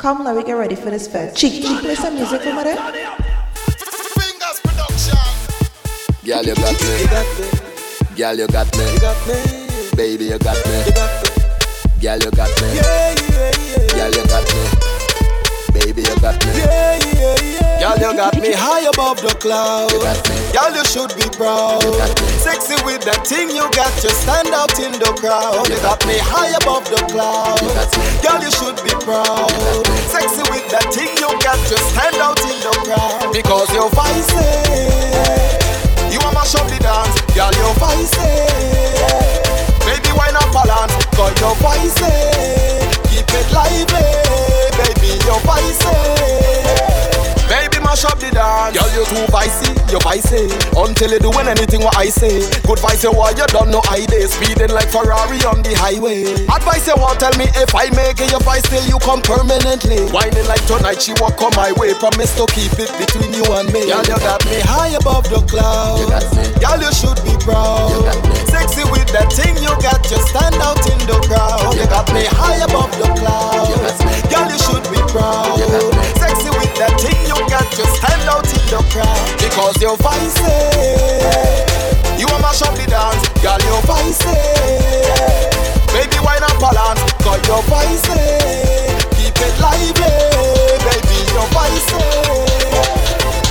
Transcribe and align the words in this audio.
Come 0.00 0.24
now, 0.24 0.34
we 0.34 0.42
get 0.42 0.54
ready 0.54 0.74
for 0.76 0.88
this 0.88 1.06
fest. 1.06 1.36
Cheek, 1.36 1.62
cheek, 1.62 1.80
play 1.80 1.94
some 1.94 2.14
music 2.14 2.40
over 2.46 2.64
there. 2.64 2.76
Fingers 4.16 4.58
production. 4.64 5.18
Girl, 6.24 6.42
you 6.42 6.54
got 6.54 6.80
me. 6.80 7.00
You 7.02 7.06
got 7.06 7.28
me. 7.36 7.44
Girl, 8.16 8.34
you 8.38 8.46
got 8.46 8.78
me. 8.78 8.92
You 8.94 8.98
got 8.98 9.28
me. 9.28 9.34
Baby, 9.94 10.24
you 10.24 10.38
got 10.38 10.56
me. 10.64 10.78
You 10.86 10.92
got 10.92 11.12
me. 11.20 11.28
Girl, 12.00 12.18
you 12.18 12.30
got 12.30 12.48
me. 12.62 12.68
Yeah, 12.76 13.12
yeah, 13.12 13.52
yeah. 13.60 13.92
Girl, 13.92 14.10
you 14.16 14.24
got 14.24 14.48
me. 14.48 14.62
Baby, 15.74 16.00
you 16.00 16.16
got 16.16 16.46
me. 16.46 16.52
Yeah, 16.56 16.96
yeah, 16.96 17.36
yeah. 17.44 17.80
Girl, 17.80 18.10
you 18.10 18.16
got 18.16 18.40
me 18.40 18.52
high 18.54 18.88
above 18.88 19.20
the 19.20 19.34
clouds. 19.38 19.92
You 19.92 20.00
got 20.00 20.28
me. 20.30 20.39
Girl, 20.52 20.74
you 20.74 20.84
should 20.84 21.14
be 21.14 21.26
proud. 21.38 21.82
Sexy 22.42 22.74
with 22.82 23.06
that 23.06 23.22
thing 23.22 23.50
you 23.54 23.62
got, 23.70 23.94
you 24.02 24.10
stand 24.10 24.50
out 24.50 24.74
in 24.82 24.92
the 24.98 25.10
crowd. 25.22 25.62
You 25.70 25.78
got 25.78 26.02
me 26.06 26.18
high 26.18 26.50
above 26.58 26.84
the 26.90 26.98
clouds. 27.06 27.62
Girl, 28.18 28.42
you 28.42 28.50
should 28.50 28.74
be 28.82 28.90
proud. 29.06 29.46
Sexy 30.10 30.42
with 30.50 30.66
that 30.74 30.90
thing 30.90 31.14
you 31.22 31.30
got, 31.46 31.58
you 31.70 31.78
stand 31.94 32.18
out 32.18 32.42
in 32.42 32.58
the 32.66 32.74
crowd. 32.82 33.30
Because 33.30 33.70
you're 33.70 33.90
vice. 33.94 34.34
You 36.10 36.18
are 36.18 36.34
mash 36.34 36.58
up 36.58 36.66
the 36.66 36.82
dance. 36.82 37.14
Girl, 37.30 37.54
you're 37.54 37.76
vice. 37.78 38.18
Baby, 39.86 40.10
why 40.18 40.34
not 40.34 40.50
balance? 40.50 40.94
Cause 41.14 41.34
you're 41.38 41.54
vice. 41.62 42.02
Keep 43.06 43.30
it 43.30 43.46
lively. 43.54 44.02
Baby, 44.82 45.14
you're 45.22 45.38
vice. 45.46 47.09
Mash 47.90 48.06
up 48.06 48.22
the 48.22 48.30
dance. 48.30 48.70
Girl, 48.70 48.86
you 48.94 49.02
too 49.02 49.26
vicey, 49.34 49.74
you 49.90 49.98
vicey. 50.06 50.46
Until 50.78 51.10
you 51.10 51.18
doing 51.18 51.50
anything 51.50 51.82
what 51.82 51.98
I 51.98 52.06
say. 52.06 52.46
Good 52.62 52.78
vice, 52.78 53.02
you 53.02 53.10
what 53.10 53.34
you 53.34 53.42
don't 53.50 53.66
know 53.66 53.82
I 53.90 54.06
day. 54.06 54.30
Speeding 54.30 54.70
like 54.70 54.94
Ferrari 54.94 55.42
on 55.42 55.58
the 55.66 55.74
highway. 55.74 56.22
Advice 56.46 56.86
you 56.86 56.94
want 56.94 57.18
tell 57.18 57.34
me 57.34 57.50
if 57.58 57.74
I 57.74 57.90
make 57.90 58.22
it, 58.22 58.30
your 58.30 58.38
vice 58.46 58.62
still 58.62 58.86
you 58.86 58.94
come 59.02 59.18
permanently. 59.26 60.06
Whining 60.14 60.46
like 60.46 60.62
tonight, 60.70 61.02
she 61.02 61.18
walk 61.18 61.42
on 61.42 61.50
my 61.58 61.74
way. 61.82 61.90
Promise 61.98 62.38
to 62.38 62.46
keep 62.54 62.78
it 62.78 62.94
between 62.94 63.34
you 63.34 63.42
and 63.58 63.66
me. 63.74 63.90
Girl, 63.90 64.06
you 64.06 64.22
got 64.22 64.38
me 64.46 64.62
high 64.62 64.94
above 64.94 65.26
the 65.26 65.42
clouds. 65.50 65.98
You 65.98 66.06
got 66.14 66.30
me. 66.30 66.46
Girl, 66.62 66.78
you 66.78 66.94
should 66.94 67.18
be 67.26 67.34
proud. 67.42 67.90
You 67.90 68.06
got 68.06 68.22
me. 68.22 68.38
Sexy 68.54 68.86
with 68.86 69.10
that 69.10 69.34
thing 69.34 69.58
you 69.58 69.74
got, 69.82 69.98
you 70.06 70.22
stand 70.30 70.54
out 70.62 70.78
in 70.86 71.00
the 71.10 71.18
crowd. 71.26 71.74
You 71.74 71.90
got 71.90 72.06
me 72.14 72.22
high 72.38 72.62
above 72.62 72.94
the 73.02 73.10
clouds. 73.18 73.98
Girl, 74.30 74.46
you 74.46 74.58
should 74.62 74.86
be 74.94 75.02
proud. 75.10 75.58
You 77.80 77.86
stand 77.96 78.28
out 78.28 78.44
in 78.44 78.60
the 78.68 78.80
crowd. 78.92 79.24
Because 79.40 79.80
you're 79.80 79.96
vice. 79.96 80.36
You 82.20 82.26
want 82.28 82.42
mash 82.44 82.60
up 82.60 82.76
the 82.76 82.84
dance, 82.84 83.24
girl, 83.40 83.60
you're 83.64 83.84
vice. 83.88 84.20
Baby, 85.88 86.18
why 86.20 86.36
not 86.44 86.56
balance? 86.60 87.00
Cause 87.24 87.40
you're 87.48 87.64
vice. 87.72 88.04
Keep 89.16 89.40
it 89.40 89.56
lively, 89.64 90.12
baby, 90.84 91.18
you're 91.32 91.50
vice. 91.56 91.88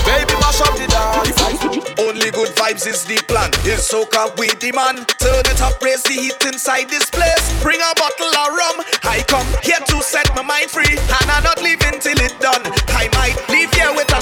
Baby, 0.05 0.33
mash 0.37 0.61
up 0.61 0.77
the 0.77 0.85
dance. 0.85 1.39
Only 1.97 2.29
good 2.31 2.49
vibes 2.55 2.85
is 2.87 3.03
the 3.05 3.17
plan. 3.27 3.49
Is 3.65 3.81
soca 3.89 4.29
we 4.37 4.47
demand. 4.61 5.07
Turn 5.17 5.43
it 5.49 5.61
up, 5.61 5.81
raise 5.81 6.03
the 6.03 6.13
heat 6.13 6.37
inside 6.45 6.89
this 6.89 7.09
place. 7.09 7.43
Bring 7.61 7.81
a 7.81 7.93
bottle 7.97 8.29
of 8.29 8.49
rum. 8.53 8.77
I 9.03 9.23
come 9.27 9.47
here 9.63 9.81
to 9.81 10.01
set 10.01 10.29
my 10.35 10.43
mind 10.43 10.69
free, 10.69 10.97
and 10.97 11.27
I'm 11.29 11.43
not 11.43 11.61
leaving 11.61 11.99
till 11.99 12.19
it 12.21 12.39
done. 12.39 12.61
I 12.93 13.09
might 13.17 13.37
leave 13.49 13.73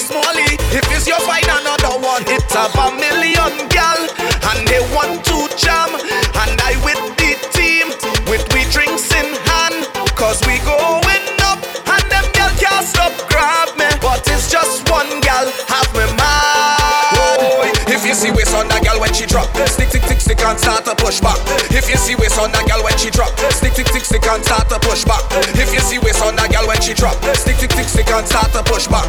smallie. 0.07 0.55
If 0.71 0.87
it's 0.95 1.07
your 1.07 1.19
find 1.27 1.45
another 1.45 1.99
one, 1.99 2.23
it's 2.27 2.55
a 2.55 2.65
million 2.95 3.67
gal, 3.67 3.99
and 4.49 4.59
they 4.67 4.81
want 4.95 5.23
to 5.27 5.37
jam. 5.59 5.91
And 6.39 6.55
I 6.63 6.79
with 6.83 7.01
the 7.19 7.35
team, 7.51 7.91
with 8.31 8.47
we 8.55 8.63
drinks 8.71 9.11
in 9.11 9.35
hand, 9.51 9.91
cause 10.15 10.39
we 10.47 10.63
going 10.63 11.25
up, 11.43 11.59
and 11.91 12.03
them 12.07 12.25
gal 12.31 12.51
can't 12.55 12.87
stop 12.87 13.13
grab 13.27 13.75
me. 13.75 13.87
But 13.99 14.23
it's 14.31 14.47
just 14.49 14.87
one 14.89 15.19
gal, 15.19 15.51
have 15.67 15.91
me 15.91 16.07
mad. 16.15 17.75
If 17.87 18.05
you 18.05 18.13
see 18.13 18.31
waist 18.31 18.55
on 18.55 18.67
that 18.69 18.83
gal 18.83 18.99
when 18.99 19.13
she 19.13 19.25
drop, 19.25 19.47
stick, 19.67 19.89
stick, 19.89 20.03
stick, 20.03 20.16
stick 20.27 20.43
and 20.43 20.59
start 20.59 20.83
to 20.83 20.93
push 20.95 21.21
back. 21.21 21.39
If 21.71 21.87
you 21.87 21.95
see 21.95 22.15
waist 22.19 22.37
on 22.37 22.51
that 22.51 22.67
gal 22.67 22.83
when 22.83 22.97
she 22.99 23.09
drop, 23.09 23.31
stick, 23.55 23.71
stick, 23.71 23.87
stick, 23.87 24.03
stick 24.03 24.27
and 24.27 24.43
start 24.43 24.67
to 24.67 24.79
push 24.83 25.07
back. 25.07 25.23
If 25.55 25.71
you 25.71 25.79
see 25.79 25.99
waist 26.03 26.19
on 26.19 26.35
that 26.35 26.51
gal 26.51 26.67
when 26.67 26.75
she 26.83 26.93
drop, 26.93 27.15
stick, 27.39 27.55
stick, 27.55 27.71
stick, 27.71 27.87
stick 27.87 28.11
and 28.11 28.27
start 28.27 28.51
to 28.51 28.61
push 28.67 28.91
back. 28.91 29.07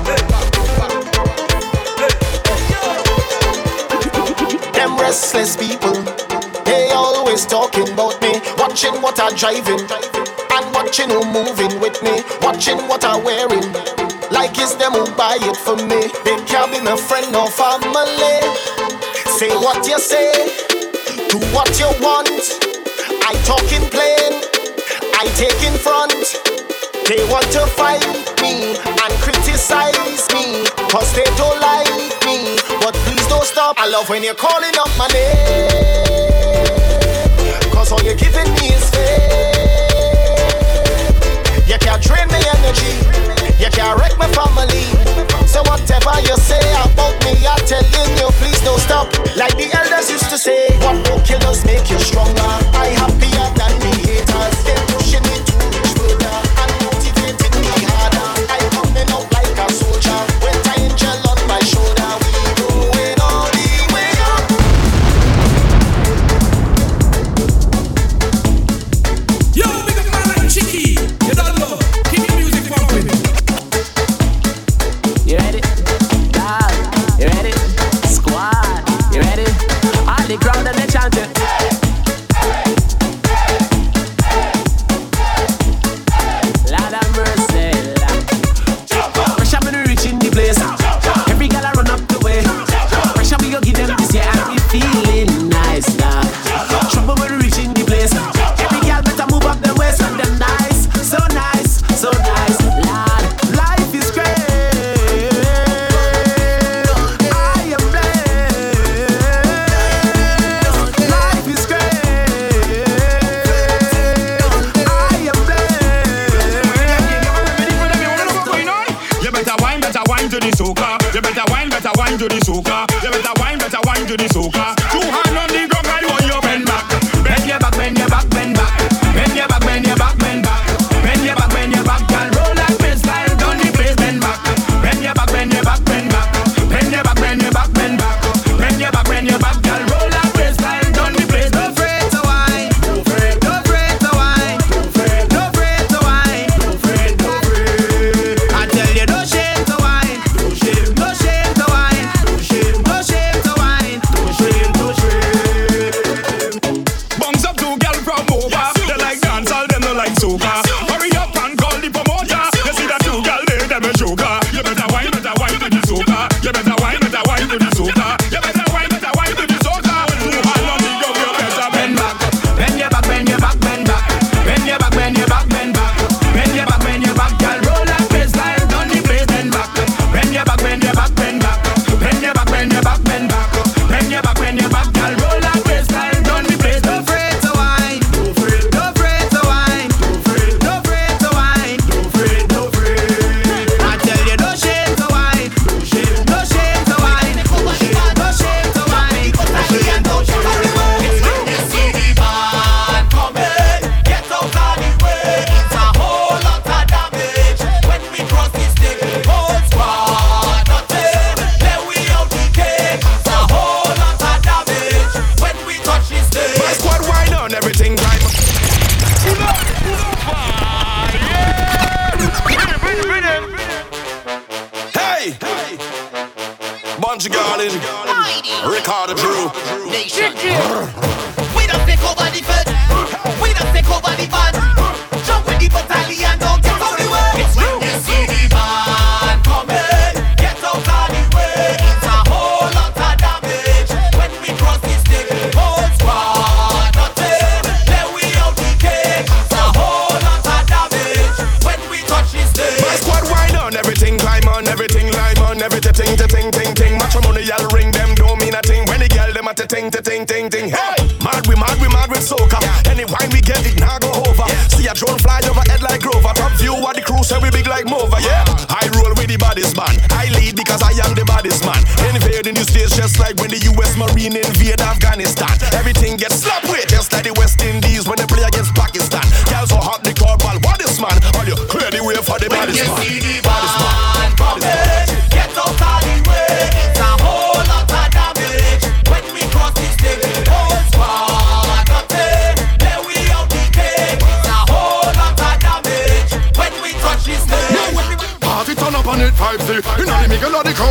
Them 4.79 4.95
restless 4.95 5.59
people, 5.59 5.99
they 6.63 6.95
always 6.95 7.43
talking 7.47 7.91
about 7.91 8.15
me, 8.23 8.39
watching 8.55 8.95
what 9.03 9.19
I'm 9.19 9.35
driving, 9.35 9.83
and 9.91 10.65
watching 10.71 11.11
who 11.11 11.27
moving 11.27 11.83
with 11.83 11.99
me, 11.99 12.23
watching 12.47 12.79
what 12.87 13.03
I'm 13.03 13.27
wearing. 13.27 13.67
Like 14.31 14.55
it's 14.55 14.79
them 14.79 14.95
who 14.95 15.11
buy 15.19 15.35
it 15.43 15.57
for 15.67 15.75
me. 15.75 16.15
They 16.23 16.39
can't 16.47 16.71
be 16.71 16.79
my 16.79 16.95
friend 16.95 17.35
or 17.35 17.51
family. 17.51 18.39
Say 19.35 19.51
what 19.59 19.87
you 19.87 19.99
say, 19.99 20.68
do 21.29 21.39
what 21.53 21.79
you 21.79 21.89
want. 22.01 22.29
I 23.25 23.35
talk 23.45 23.65
in 23.73 23.85
plain, 23.93 24.33
I 25.15 25.29
take 25.37 25.63
in 25.63 25.77
front. 25.77 26.13
They 27.07 27.25
want 27.31 27.47
to 27.53 27.67
fight 27.77 28.05
me 28.41 28.77
and 28.77 29.13
criticize 29.21 30.29
me, 30.33 30.65
cause 30.89 31.13
they 31.15 31.25
don't 31.37 31.61
like 31.61 31.89
me. 32.25 32.57
But 32.81 32.95
please 33.05 33.27
don't 33.29 33.45
stop. 33.45 33.77
I 33.79 33.89
love 33.89 34.09
when 34.09 34.23
you're 34.23 34.35
calling 34.35 34.75
up 34.79 34.89
my 34.97 35.09
name, 35.09 35.69
cause 37.73 37.93
all 37.93 38.03
you're 38.03 38.15
giving 38.17 38.49
me 38.55 38.73
is 38.73 38.91
faith. 38.91 39.39
You 41.69 41.79
can't 41.79 42.03
drain 42.03 42.29
me 42.29 42.41
energy, 42.57 42.95
you 43.63 43.71
can't 43.71 43.99
wreck 44.01 44.17
my 44.19 44.29
family. 44.33 45.38
So 45.49 45.63
whatever 45.63 46.13
you 46.29 46.37
say 46.37 46.61
about 46.85 47.17
me, 47.25 47.33
I'm 47.49 47.65
telling 47.65 48.13
you, 48.21 48.29
please 48.37 48.61
don't 48.61 48.79
stop. 48.79 49.09
Like 49.35 49.57
the 49.57 49.73
elders 49.73 50.11
used 50.11 50.29
to 50.29 50.37
say, 50.37 50.69
what 50.85 50.97
no 51.09 51.17
killers 51.25 51.65
make 51.65 51.89
you 51.91 51.99
stronger. 51.99 52.53
I 52.77 52.93
happier 52.93 53.49
than 53.57 53.73
the 53.81 53.93
haters. 54.05 54.58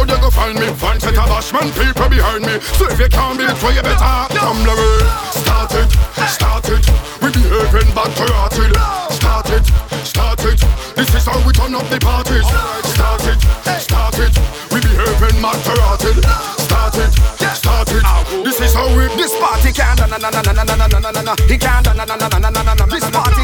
The 0.08 0.16
crowd 0.16 0.16
you 0.16 0.22
go 0.22 0.30
find 0.30 0.60
me 0.60 0.68
Fine 0.74 1.00
set 1.00 1.18
of 1.18 1.28
bashman 1.28 1.72
people 1.72 2.10
behind 2.10 2.46
me 2.46 2.60
So 2.78 2.88
if 2.90 3.00
you 3.00 3.10
can't 3.10 3.38
beat 3.38 3.56
so 3.58 3.70
you 3.70 3.82
better 3.82 4.28
Tumble 4.34 4.72
away 4.72 5.00
Start 5.32 5.74
it, 5.76 5.90
start 6.28 6.70
it 6.70 6.86
We 7.22 7.32
behaving 7.32 7.94
back 7.94 8.12
to 8.16 8.26
rotted 8.32 8.76
Start 9.12 9.50
it, 9.52 9.66
start 10.06 10.44
it 10.46 10.60
This 10.96 11.14
is 11.16 11.26
how 11.26 11.40
we 11.46 11.52
turn 11.54 11.76
up 11.76 11.88
the 11.90 12.00
parties 12.00 12.48
Start 12.96 13.24
it, 13.28 13.40
start 13.82 14.20
it 14.20 14.34
We 14.72 14.80
behaving 14.82 15.42
back 15.42 15.60
to 15.64 15.74
rotted 15.76 16.18
Start 16.60 16.96
it, 16.96 17.12
start 17.56 17.92
it 17.92 18.04
This 18.44 18.60
is 18.62 18.74
how 18.74 18.88
we 18.96 19.08
This 19.16 19.36
party 19.40 19.72
can't 19.72 20.00
na 20.00 20.18
na 20.18 20.30
na 20.30 20.42
na 20.42 20.64
na 20.64 20.64
na 20.64 20.88
na 20.88 21.12
na 21.12 21.22
na. 21.22 21.36
He 21.48 21.58
can't 21.58 21.86
na 21.86 21.94
na 21.94 22.06
na 22.06 22.28
na 22.28 22.40
na 22.40 22.50
na 22.50 22.74
na. 22.74 22.86
This 22.86 23.10
party 23.10 23.37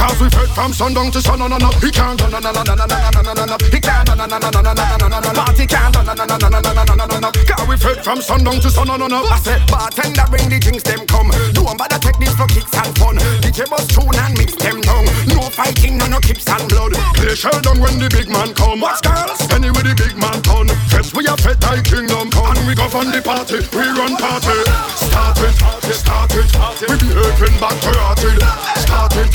Cause 0.00 0.16
we 0.20 0.28
fed 0.30 0.48
from 0.56 0.72
sundown 0.72 1.10
to 1.12 1.20
sun 1.20 1.38
no 1.38 1.46
no 1.46 1.58
no 1.58 1.68
He 1.84 1.90
can't 1.90 2.18
na 2.32 2.40
na 2.40 2.40
na 2.40 2.62
na 2.64 2.74
na 2.74 2.86
na 2.86 3.10
na 3.12 3.20
na 3.20 3.32
na 3.34 3.44
na. 3.44 3.56
He 3.68 3.78
can't 3.80 4.08
na 4.08 4.14
na 4.16 4.26
na 4.26 4.38
na 4.40 4.50
na 4.50 4.72
na 4.72 4.96
na 4.96 5.08
na 5.08 5.20
na. 5.20 5.30
Party 5.44 5.66
can't 5.66 5.94
na 5.94 6.02
na 6.02 6.14
na 6.14 6.24
na 6.24 6.48
na 6.48 6.60
na 6.60 6.72
na 6.72 6.94
na 6.96 7.06
na 7.06 7.18
na. 7.20 7.30
Cause 7.30 7.68
we 7.68 7.76
fed 7.76 8.02
from 8.02 8.20
sundown 8.22 8.60
to 8.60 8.70
sun 8.70 8.86
no 8.88 8.96
no 8.96 9.06
no 9.06 9.20
I 9.28 9.38
said 9.38 9.60
bartender 9.68 10.24
bring 10.30 10.48
the 10.48 10.58
drinks 10.58 10.82
them 10.82 11.04
come. 11.06 11.30
Don't 11.52 11.76
bother 11.76 11.98
take 12.00 12.16
this 12.18 12.32
for 12.34 12.48
kicks 12.48 12.72
and 12.72 12.96
fun. 12.96 13.16
DJ 13.44 13.68
bus 13.68 13.86
tune 13.92 14.16
and 14.16 14.32
mix 14.38 14.56
them 14.56 14.80
down. 14.80 15.04
No 15.28 15.44
fighting, 15.52 15.98
no 15.98 16.06
no 16.08 16.18
kicks 16.20 16.48
and 16.48 16.64
blood. 16.68 16.96
Play 17.20 17.34
shell 17.36 17.60
down 17.60 17.78
when 17.80 18.00
the 18.00 18.08
big 18.08 18.28
man 18.32 18.54
come. 18.56 18.80
Watch 18.80 19.04
girls. 19.04 19.36
Anyway 19.52 19.84
the 19.84 19.94
big 19.94 20.16
man 20.16 20.40
turn. 20.40 20.72
Fest 20.88 21.12
we 21.14 21.28
a 21.28 21.36
fed 21.36 21.60
like 21.62 21.84
kingdom 21.84 22.30
come. 22.32 22.56
And 22.56 22.66
we 22.66 22.74
go 22.74 22.88
on 22.96 23.12
the 23.12 23.20
party, 23.20 23.60
we 23.76 23.84
run 23.92 24.16
party. 24.16 24.56
Start 24.96 25.36
it, 25.44 25.54
start 25.92 26.32
it. 26.32 26.48
We 26.88 26.96
behaving 26.96 27.56
back 27.60 27.76
to 27.84 27.90
rotted. 28.00 28.40
Start 28.80 29.14
it, 29.20 29.28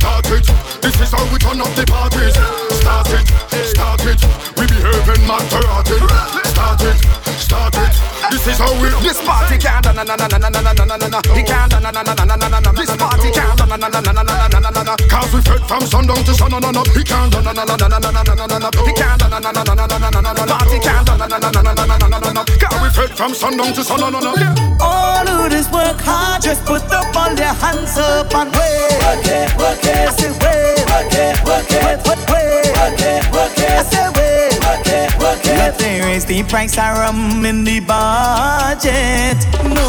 start 0.00 0.26
it. 0.32 0.46
This 0.80 0.96
is 1.00 1.12
how 1.12 1.24
we 1.30 1.38
turn 1.38 1.60
up 1.60 1.72
the 1.76 1.84
parties. 1.84 2.34
Start 2.80 3.12
it, 3.12 3.26
start 3.68 4.04
it. 4.08 4.20
We 4.56 4.64
behaving 4.66 5.28
rotted. 5.28 6.00
Start 6.48 6.80
it, 6.88 6.96
start 7.36 7.76
it. 7.76 7.92
This 8.32 8.46
is 8.48 8.58
how 8.58 8.72
we. 8.80 8.88
This 9.04 9.20
party 9.20 9.58
can't 9.58 9.84
na 9.84 9.92
na 9.92 10.16
na 10.16 10.16
na 10.16 10.38
na 10.38 10.48
na 10.48 10.60
na 10.60 10.72
na 10.72 10.84
na 10.84 10.96
na 10.96 11.08
na. 11.08 11.20
He 11.36 11.42
can't 11.44 11.72
na 11.72 11.78
na 11.78 11.90
na 11.92 12.02
na 12.02 12.24
na 12.24 12.36
na 12.36 12.48
na 12.48 12.58
na. 12.60 12.70
This 12.72 12.90
party 12.96 13.30
can't 13.30 13.58
na 13.60 13.76
na 13.76 13.76
na 13.76 14.00
na 14.00 14.12
na 14.12 14.22
na 14.24 14.48
na 14.48 14.70
na 14.70 14.82
na. 14.88 14.94
Cause 15.12 15.32
we 15.34 15.40
fed 15.42 15.62
from 15.68 15.84
sundown 15.86 16.24
to 16.24 16.34
sun 16.34 16.50
no 16.50 16.58
no. 16.58 16.82
He 16.96 17.04
can't 17.04 17.32
Na 17.34 17.52
na 17.52 17.52
na 17.52 17.64
na 17.64 17.76
na 17.76 17.98
na 17.98 18.10
na 18.10 18.22
na 18.24 18.34
na 18.34 18.46
na 18.46 18.58
na. 18.58 18.70
Can't 18.70 19.20
na 19.20 19.28
na 19.28 19.52
na 19.52 19.62
na 19.62 19.74
na 19.74 19.98
na 19.98 20.08
na 20.10 20.32
na 20.32 20.44
na. 20.48 20.56
Party 20.56 20.78
can't 20.80 21.06
na 21.08 21.16
na 21.16 21.26
na 21.28 21.50
na 21.50 21.62
na 21.62 21.72
na 21.74 21.96
na 21.98 22.18
na 22.18 22.32
na 22.32 22.79
na 22.96 23.02
na. 23.02 23.02
Cause 23.02 23.02
we 23.02 23.06
fed 23.06 23.16
from 23.16 23.34
sundown 23.34 23.72
to 23.74 23.84
sun 23.84 24.00
no 24.00 24.10
no 24.10 24.20
no. 24.20 24.34
All 24.80 25.26
who 25.26 25.48
just 25.48 25.72
work 25.72 26.00
hard, 26.00 26.42
just 26.42 26.64
put 26.64 26.82
up 26.92 27.14
all 27.16 27.34
their 27.34 27.54
hands 27.54 27.96
up 27.98 28.34
and 28.34 28.50
wait. 28.52 28.98
Work 29.02 29.26
it, 29.26 29.56
work 29.58 29.84
it. 29.84 30.08
I 30.08 30.12
say 30.12 30.30
wait. 30.30 30.84
Work 30.90 31.12
it, 31.14 31.44
work 31.44 31.70
it. 31.70 31.82
Wait, 31.82 32.06
wait, 32.06 32.20
wait. 32.30 32.76
Work 32.76 33.00
it, 33.00 33.32
work 33.32 33.58
it. 33.58 33.70
I 33.70 33.82
say 33.82 34.08
wait. 34.16 34.58
Work 34.64 34.86
it, 34.86 35.18
work 35.20 35.46
it. 35.46 35.56
Let 35.58 35.78
they 35.78 36.00
raise 36.00 36.24
the 36.24 36.42
price 36.44 36.78
of 36.78 36.98
rum 36.98 37.44
in 37.44 37.64
the 37.64 37.80
budget. 37.80 39.38
No, 39.64 39.88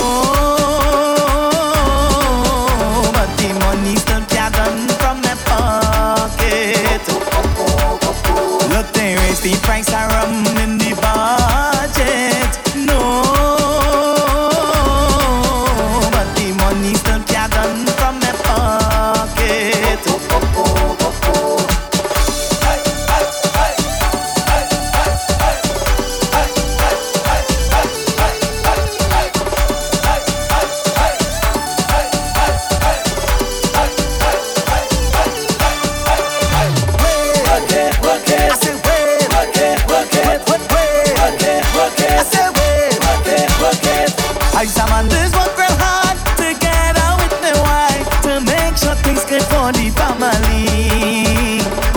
but 3.14 3.30
the 3.38 3.50
money 3.64 3.96
still 3.98 4.24
gathered 4.28 4.92
from 5.00 5.22
their 5.22 5.38
pocket. 5.48 7.02
Look, 8.70 8.88
they 8.94 9.16
raise 9.16 9.42
the 9.42 9.56
price 9.64 9.90
of 9.90 10.08
rum 10.12 10.46
in 10.58 10.78
the 10.78 10.94
budget. 11.02 11.41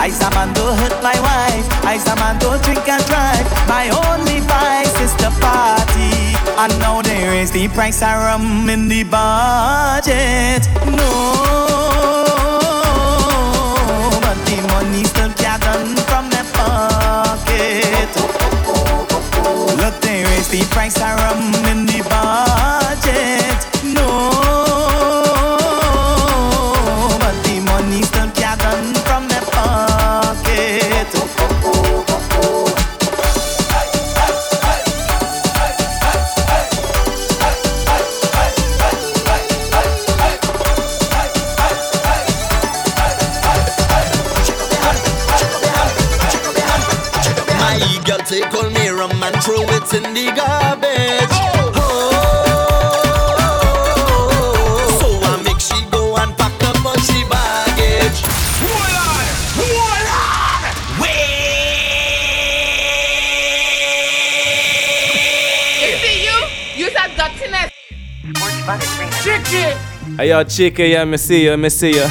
Family. 0.04 0.10
I 0.10 0.10
Samando 0.10 0.76
hurt 0.76 1.02
my 1.02 1.18
wife. 1.20 1.66
I 1.84 1.98
Samando 1.98 2.62
drink 2.62 2.88
and 2.88 3.04
drive. 3.06 3.46
My 3.68 3.88
only 3.88 4.40
vice 4.40 5.00
is 5.00 5.14
the 5.16 5.30
party. 5.40 6.36
And 6.58 6.78
now 6.78 7.02
there 7.02 7.34
is 7.34 7.50
the 7.50 7.68
price 7.68 8.02
of 8.02 8.08
rum 8.08 8.68
in 8.68 8.88
the 8.88 9.04
budget. 9.04 10.68
No, 10.86 11.40
but 14.20 14.38
the 14.46 14.56
money 14.68 15.04
still 15.04 15.32
gathered 15.36 15.98
from 16.08 16.30
their 16.30 16.44
pocket. 16.52 18.10
Look, 19.76 20.00
they 20.00 20.24
raise 20.24 20.48
the 20.48 20.64
price 20.70 20.96
of 20.96 21.16
rum 21.18 21.54
in 21.66 21.86
the 21.86 22.02
budget. 22.08 22.83
Hey 70.24 70.30
yo, 70.30 70.42
chica, 70.42 70.86
yeah, 70.86 71.04
me 71.04 71.18
see 71.18 71.44
you, 71.44 71.54
me 71.58 71.68
see 71.68 71.90
you. 71.90 72.08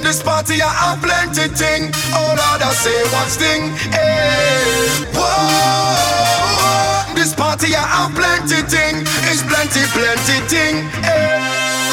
This 0.00 0.22
party 0.22 0.62
I 0.62 0.72
have 0.80 1.02
plenty 1.02 1.48
thing. 1.54 1.92
Lord, 2.10 2.40
I 2.40 2.72
say 2.72 3.04
what's 3.12 3.36
thing. 3.36 3.76
Hey, 3.92 4.64
whoa. 5.12 7.12
This 7.14 7.34
party 7.34 7.76
I 7.76 7.84
have 7.84 8.14
plenty 8.14 8.62
thing. 8.66 9.04
It's 9.28 9.42
plenty, 9.42 9.84
plenty 9.92 10.40
thing. 10.48 10.88
Hey. 11.04 11.41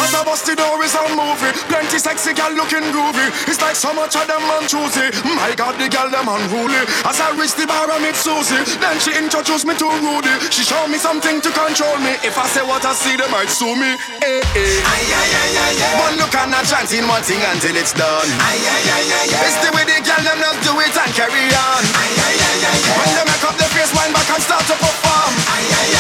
As 0.10 0.18
I 0.18 0.26
bust 0.26 0.50
the 0.50 0.58
door 0.58 0.82
is 0.82 0.98
a 0.98 1.06
movie 1.14 1.54
Plenty 1.70 2.02
sexy 2.02 2.34
gal 2.34 2.50
looking 2.58 2.82
groovy. 2.90 3.30
It's 3.46 3.62
like 3.62 3.78
so 3.78 3.94
much 3.94 4.18
of 4.18 4.26
them 4.26 4.42
man 4.50 4.66
choosy 4.66 5.14
My 5.38 5.54
God 5.54 5.78
the 5.78 5.86
gal 5.86 6.10
them 6.10 6.26
unruly. 6.26 6.82
As 7.06 7.22
I 7.22 7.30
reach 7.38 7.54
the 7.54 7.70
bar 7.70 7.86
I 7.86 8.02
meet 8.02 8.18
Susie. 8.18 8.58
Then 8.82 8.98
she 8.98 9.14
introduced 9.14 9.70
me 9.70 9.78
to 9.78 9.86
Rudy. 9.86 10.34
She 10.50 10.66
showed 10.66 10.90
me 10.90 10.98
something 10.98 11.38
to 11.46 11.50
control 11.54 11.94
me. 12.02 12.18
If 12.26 12.42
I 12.42 12.50
say 12.50 12.66
what 12.66 12.82
I 12.90 12.98
see 12.98 13.22
they 13.22 13.30
might 13.30 13.54
sue 13.54 13.78
me. 13.78 14.02
Eh, 14.26 14.26
eh. 14.26 14.42
Hey, 14.42 14.42
hey. 14.58 14.74
Aye, 14.82 15.14
aye, 15.14 15.30
aye, 15.30 15.54
aye, 15.62 15.78
aye. 15.78 16.02
One 16.02 16.18
look 16.18 16.34
and 16.34 16.50
not 16.58 16.66
chanting 16.66 17.06
one 17.06 17.22
thing 17.22 17.46
until 17.46 17.78
it's 17.78 17.94
done. 17.94 18.26
Aye, 18.42 18.66
aye, 18.66 18.90
aye, 18.90 19.14
aye, 19.14 19.30
aye. 19.30 19.46
It's 19.46 19.62
the 19.62 19.70
way 19.78 19.86
the 19.86 20.02
gal 20.02 20.26
them 20.26 20.42
just 20.42 20.58
do 20.66 20.74
it 20.82 20.90
and 20.90 21.12
carry 21.14 21.46
on. 21.54 21.82
Aye, 21.86 22.18
aye, 22.18 22.34
aye, 22.34 22.66
aye, 22.66 22.82
aye. 22.82 22.98
When 22.98 23.10
they 23.14 23.26
make 23.30 23.46
up 23.46 23.54
their 23.62 23.70
face 23.78 23.94
wind 23.94 24.18
back 24.18 24.26
and 24.34 24.42
start 24.42 24.66
to 24.74 24.74
perform 24.74 25.38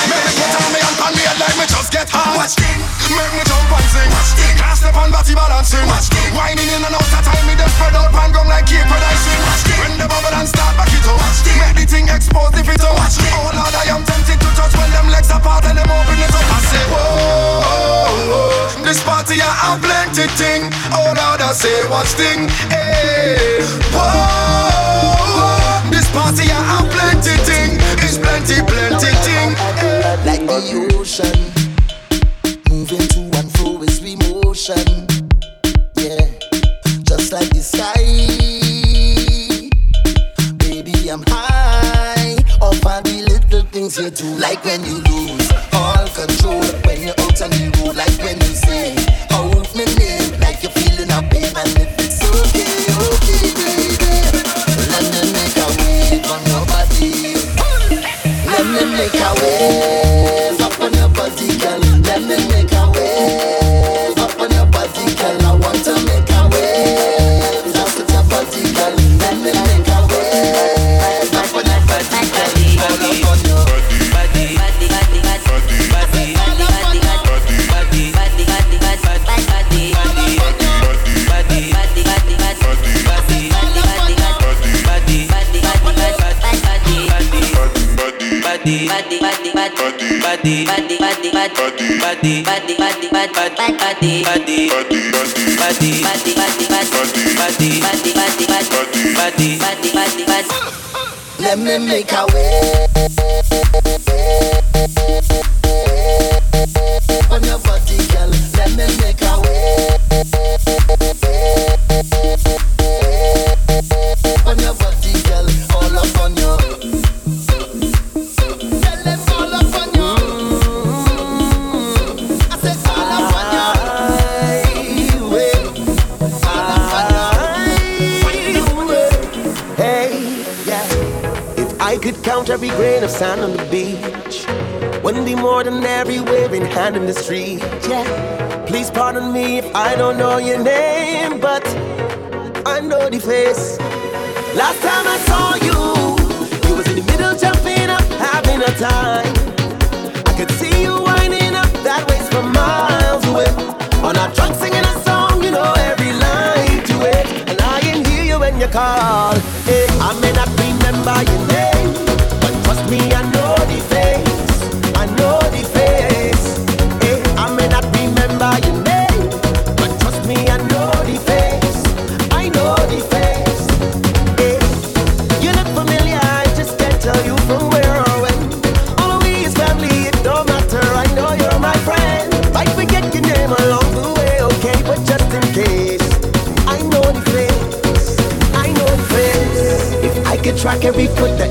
Make 0.10 0.26
me 0.26 0.34
put 0.34 0.58
on 0.58 0.74
me 0.74 0.82
hand 0.82 0.98
on 1.06 1.14
me 1.14 1.22
head 1.22 1.38
like 1.38 1.54
me 1.62 1.70
just 1.70 1.94
get 1.94 2.10
hard. 2.10 2.34
Watch 2.34 2.58
thing 2.58 2.82
Make 3.14 3.30
me 3.38 3.46
jump 3.46 3.70
and 3.70 3.86
sing. 3.94 4.10
Step 4.80 4.96
on 4.96 5.12
body 5.12 5.36
balancing. 5.36 5.84
Whining 6.32 6.72
in 6.72 6.80
and 6.80 6.96
out 6.96 7.04
of 7.04 7.20
time 7.20 7.44
Me 7.44 7.52
them 7.54 7.68
spread 7.76 7.92
out 7.92 8.16
pan 8.16 8.32
gum 8.32 8.48
like 8.48 8.64
cake 8.64 8.88
when 8.88 9.04
I 9.04 9.12
sing 9.20 9.36
When 9.76 9.92
the 10.00 10.08
bubble 10.08 10.32
and 10.32 10.48
start 10.48 10.72
back 10.80 10.88
it 10.88 11.04
up. 11.04 11.20
Make 11.60 11.76
the 11.76 11.84
thing 11.84 12.08
expose 12.08 12.56
the 12.56 12.64
fit 12.64 12.80
up. 12.80 12.96
Oh 12.96 13.52
Lord 13.52 13.76
I 13.76 13.92
am 13.92 14.08
tempted 14.08 14.40
to 14.40 14.50
touch 14.56 14.72
When 14.80 14.88
them 14.96 15.12
legs 15.12 15.28
apart 15.28 15.68
and 15.68 15.76
them 15.76 15.92
open 15.92 16.16
it 16.16 16.32
up. 16.32 16.48
I 16.48 16.60
say 16.64 16.80
whoa 16.88 18.88
This 18.88 19.04
party 19.04 19.44
I 19.44 19.52
have 19.68 19.84
plenty 19.84 20.32
thing. 20.40 20.72
Oh 20.96 21.12
Lord 21.12 21.44
I 21.44 21.52
say 21.52 21.84
thing. 22.16 22.48
Hey 22.72 23.60
Whoa 23.92 25.92
This 25.92 26.08
party 26.16 26.48
I 26.48 26.56
have 26.72 26.88
plenty 26.88 27.36
thing. 27.44 27.76
It's 28.00 28.16
plenty 28.16 28.64
plenty 28.64 29.12
Like 30.10 30.42
the 30.42 30.90
ocean. 30.98 31.38
Moving 32.68 33.08
to 33.10 33.20
and 33.38 33.52
fro 33.54 33.84
is 33.84 34.02
we 34.02 34.16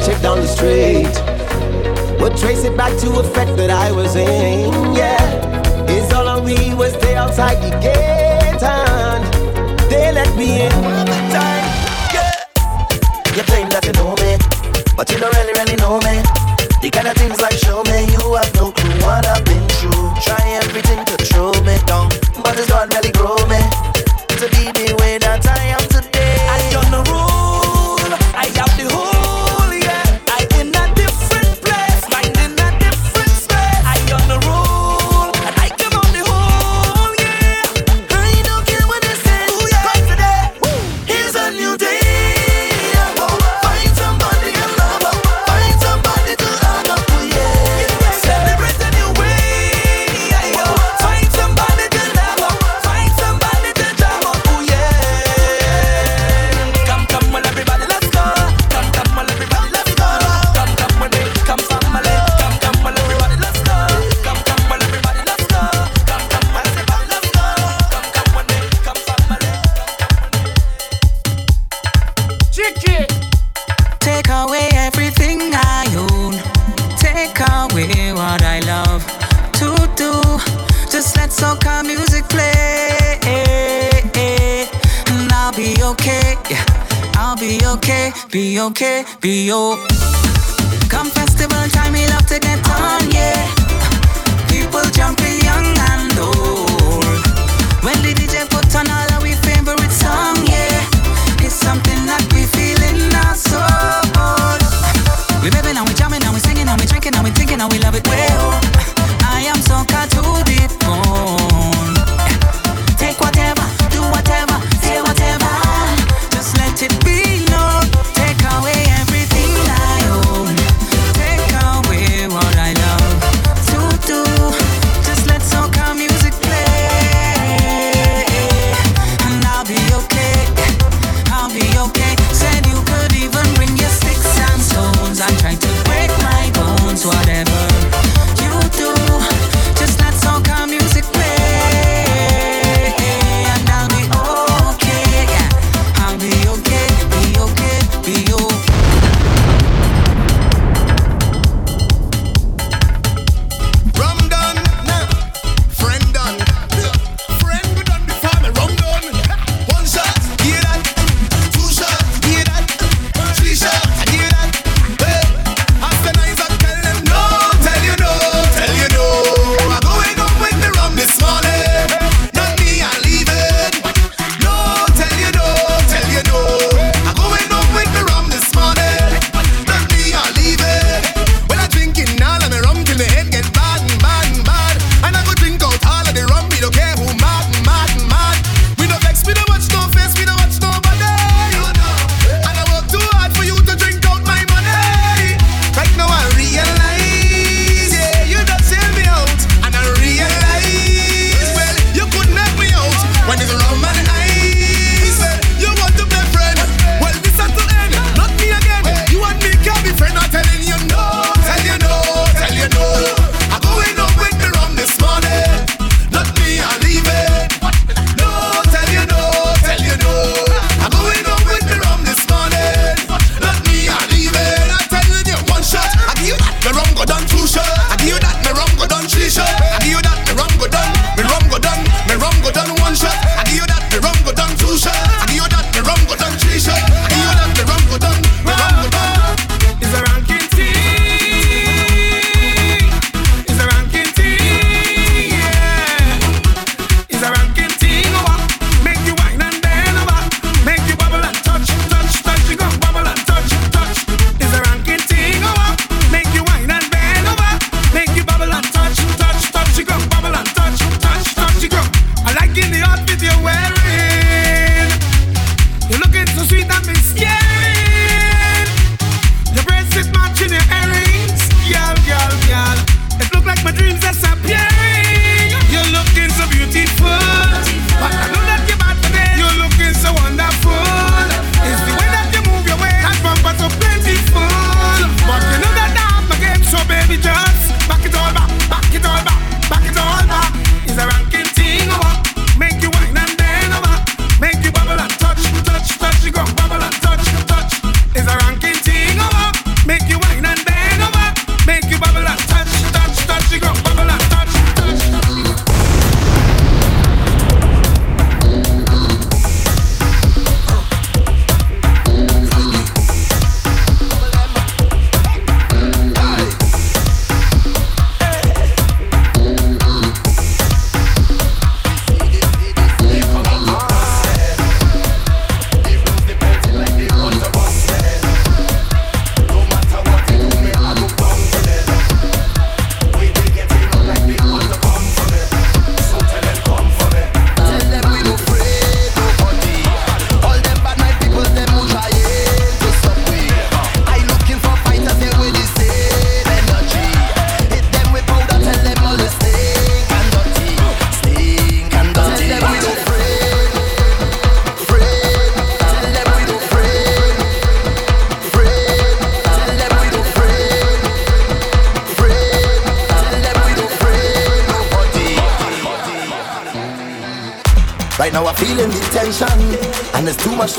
chick 0.08 0.22
down 0.22 0.40
the 0.40 0.46
street, 0.46 1.14
would 2.20 2.36
trace 2.36 2.64
it 2.64 2.76
back 2.76 2.96
to 2.98 3.08
a 3.20 3.22
fact 3.22 3.56
that 3.56 3.70
I 3.70 3.92
was 3.92 4.16
in. 4.16 4.72
Yeah, 4.94 5.20
it's 5.86 6.12
all 6.14 6.28
on 6.28 6.44
me 6.46 6.74
was 6.74 6.92
stay 6.94 7.14
outside 7.14 7.56
the 7.56 7.72
gate 7.78 8.62
and 8.62 9.22
they 9.90 10.10
let 10.12 10.30
me 10.36 10.62
in 10.62 10.72
the 11.10 11.18
time. 11.36 11.66
Yeah. 12.14 12.30
You 13.36 13.42
claim 13.50 13.68
that 13.74 13.84
you 13.84 13.92
know 14.00 14.14
me, 14.22 14.30
but 14.96 15.10
you 15.10 15.18
don't 15.18 15.34
really, 15.38 15.54
really 15.60 15.76
know 15.76 15.96
me. 16.06 16.16
The 16.80 16.90
kind 16.90 17.08
of 17.08 17.14
things 17.16 17.40
like 17.40 17.58
show 17.66 17.82
me 17.84 17.97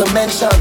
there's 0.06 0.59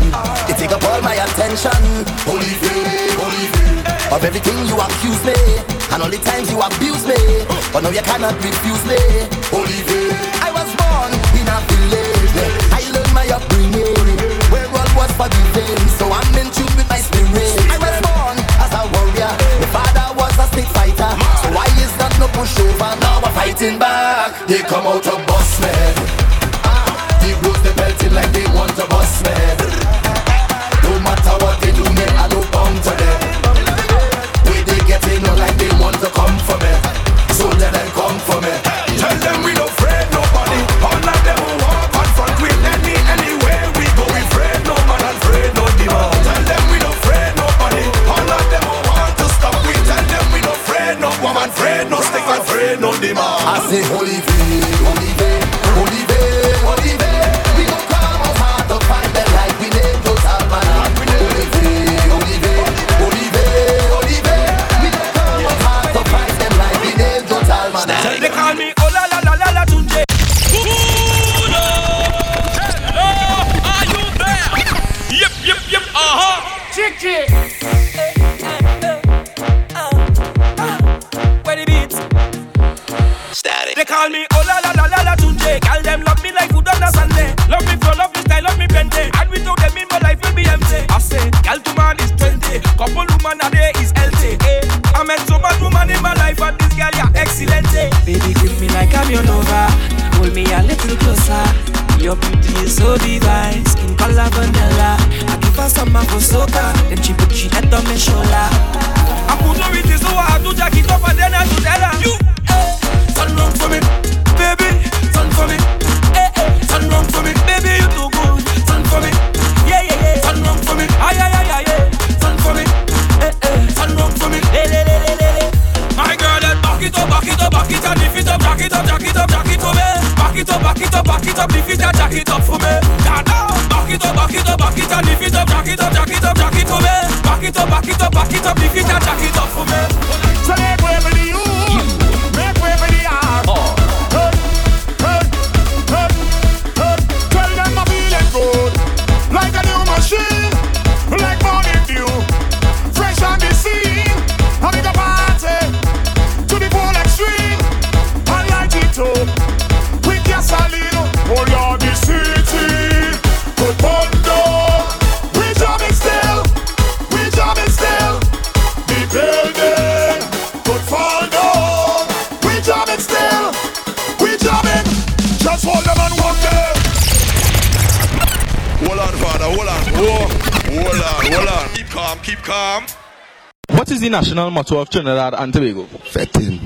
number 184.59 184.69
12, 184.69 184.91
Trinidad 184.91 185.35
and 185.35 185.53
Tobago? 185.53 185.85
13. 185.85 186.59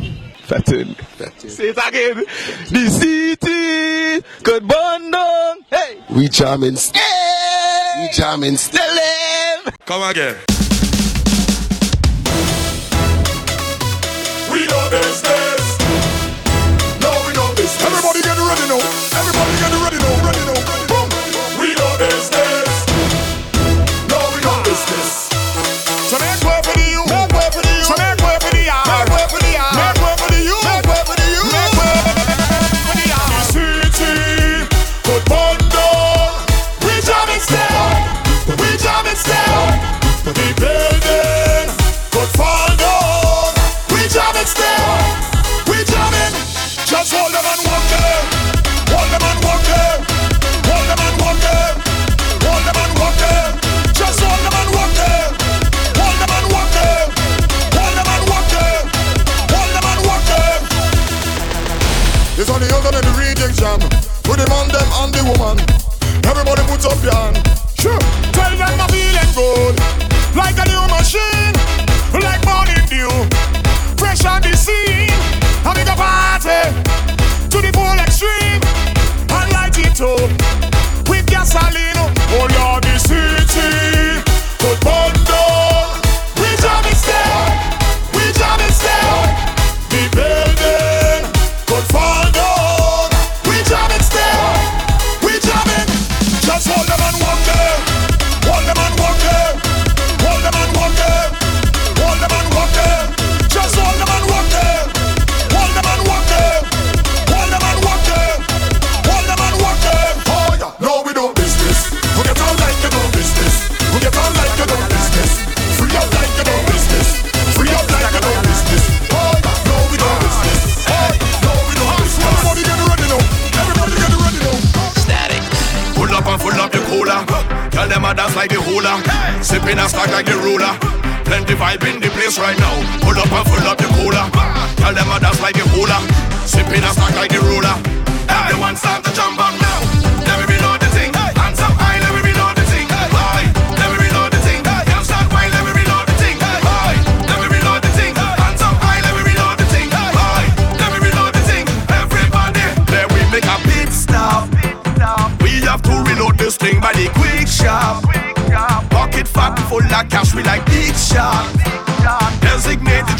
13. 0.44 0.94
13. 0.94 1.50
Say 1.50 1.68
it 1.68 1.78
again. 1.86 2.24
The 2.70 2.88
city 2.88 4.42
could 4.42 4.66
bundle. 4.66 5.56
Hey. 5.70 6.02
We 6.10 6.28
jamming. 6.28 6.76
Hey. 6.76 8.02
We 8.02 8.16
jamming. 8.16 8.56
Tell 8.56 9.62
him. 9.66 9.74
Come 9.84 10.10
again. 10.10 10.36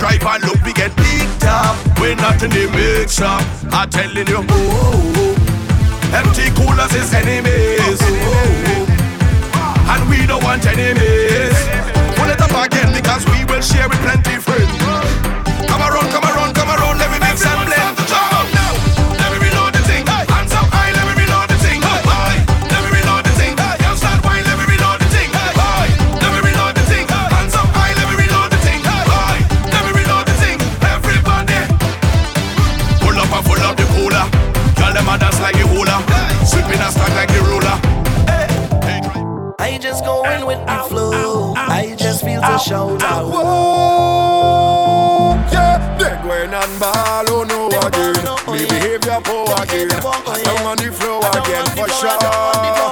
drive 0.02 0.26
and 0.26 0.42
look 0.44 0.60
we 0.64 0.72
get 0.72 0.90
picked 0.96 1.44
up. 1.44 1.76
We're 2.00 2.16
not 2.16 2.42
in 2.42 2.50
the 2.50 2.66
mix 2.74 3.20
up. 3.20 3.40
I'm 3.70 3.88
telling 3.88 4.26
you, 4.26 4.38
oh, 4.38 4.46
oh, 4.50 5.14
oh. 5.16 6.18
empty 6.18 6.50
coolers 6.58 6.92
is 6.92 7.14
enemies. 7.14 8.02
Oh, 8.02 8.18
oh, 9.54 9.92
and 9.94 10.02
we 10.10 10.26
don't 10.26 10.42
want 10.42 10.66
enemies. 10.66 11.54
Pull 12.18 12.30
it 12.34 12.40
up 12.42 12.50
again 12.66 12.92
because 12.92 13.24
we 13.30 13.44
will 13.44 13.62
share 13.62 13.88
with 13.88 14.00
plenty 14.02 14.36
friends. 14.42 14.71
to 42.52 42.58
shout 42.58 43.02
out. 43.02 43.28
Whoa, 43.32 44.50
yeah, 45.52 45.78
they 45.98 46.16
going 46.22 46.52
and 46.52 46.80
ball, 46.80 47.24
oh 47.28 47.44
no 47.48 47.68
again. 47.68 48.14
Me 48.52 48.66
behavior 48.68 49.20
poor 49.24 49.48
again. 49.62 49.90
I'm 49.92 50.66
on 50.66 50.76
the 50.76 50.92
floor 50.92 51.24
again 51.32 51.66
for 51.76 51.88
sure. 51.88 52.18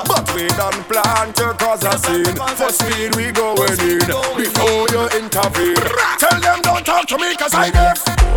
But 0.07 0.33
we 0.35 0.49
don't 0.49 0.83
plan 0.89 1.33
to 1.35 1.55
cause 1.59 1.85
a 1.85 1.99
scene. 1.99 2.37
For 2.57 2.73
speed 2.73 3.17
we 3.17 3.33
going 3.33 3.81
in 3.81 4.01
before 4.37 4.89
you 4.89 5.09
intervene. 5.19 5.77
Tell 6.19 6.41
them 6.41 6.61
don't 6.63 6.85
talk 6.87 7.07
to 7.09 7.19
me 7.19 7.35
'cause 7.37 7.55
I 7.55 7.71
deaf. 7.71 8.30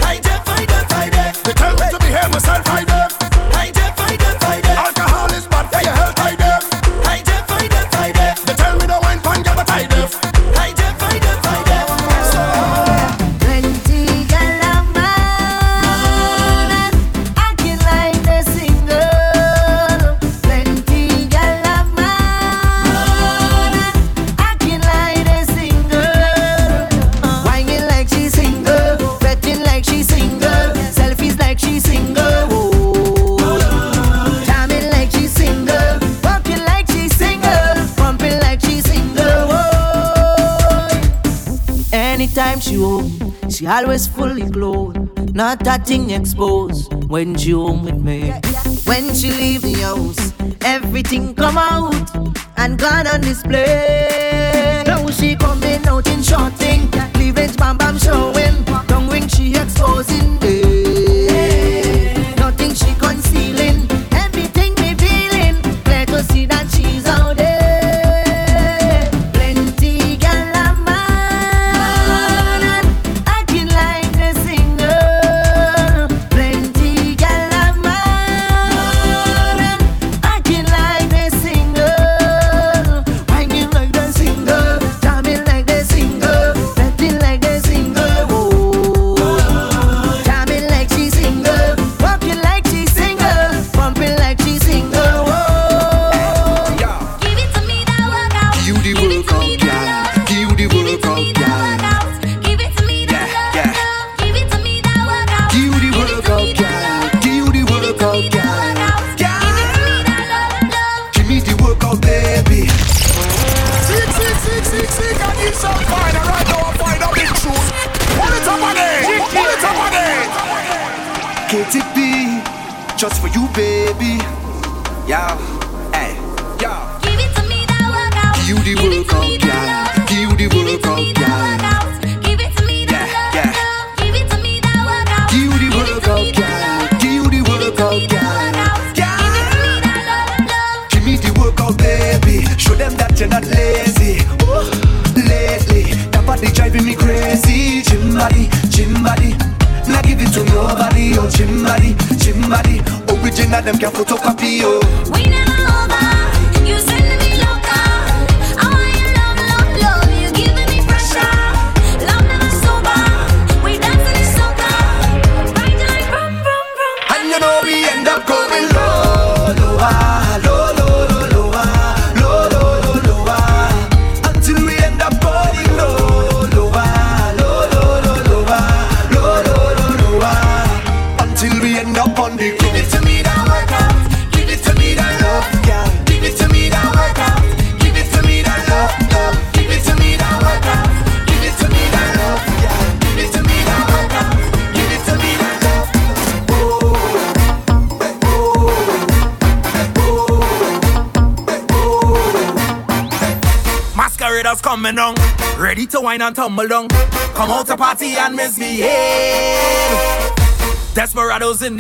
She 43.64 43.68
always 43.68 44.08
fully 44.08 44.52
clothed, 44.52 45.34
not 45.34 45.66
a 45.66 45.82
thing 45.82 46.10
exposed 46.10 46.94
when 47.10 47.34
she 47.38 47.52
home 47.52 47.86
with 47.86 47.96
me. 47.96 48.28
Yeah, 48.28 48.42
yeah. 48.44 48.62
When 48.84 49.16
she 49.16 49.32
leave 49.32 49.62
the 49.62 49.76
house, 49.76 50.34
everything 50.66 51.34
come 51.34 51.58
out 51.58 52.14
and 52.58 52.78
gone 52.78 53.08
on 53.08 53.22
display. 53.22 54.84
Now 54.86 55.08
she 55.12 55.38
coming 55.38 55.88
out 55.88 56.06
in 56.10 56.22
short 56.22 56.52
thing, 56.56 56.92
cleavage 57.14 57.56
bam 57.56 57.78
bam 57.78 57.98
showing, 58.00 58.66
Long 58.90 59.08
ring 59.08 59.30
she 59.30 59.56
exposing. 59.56 60.33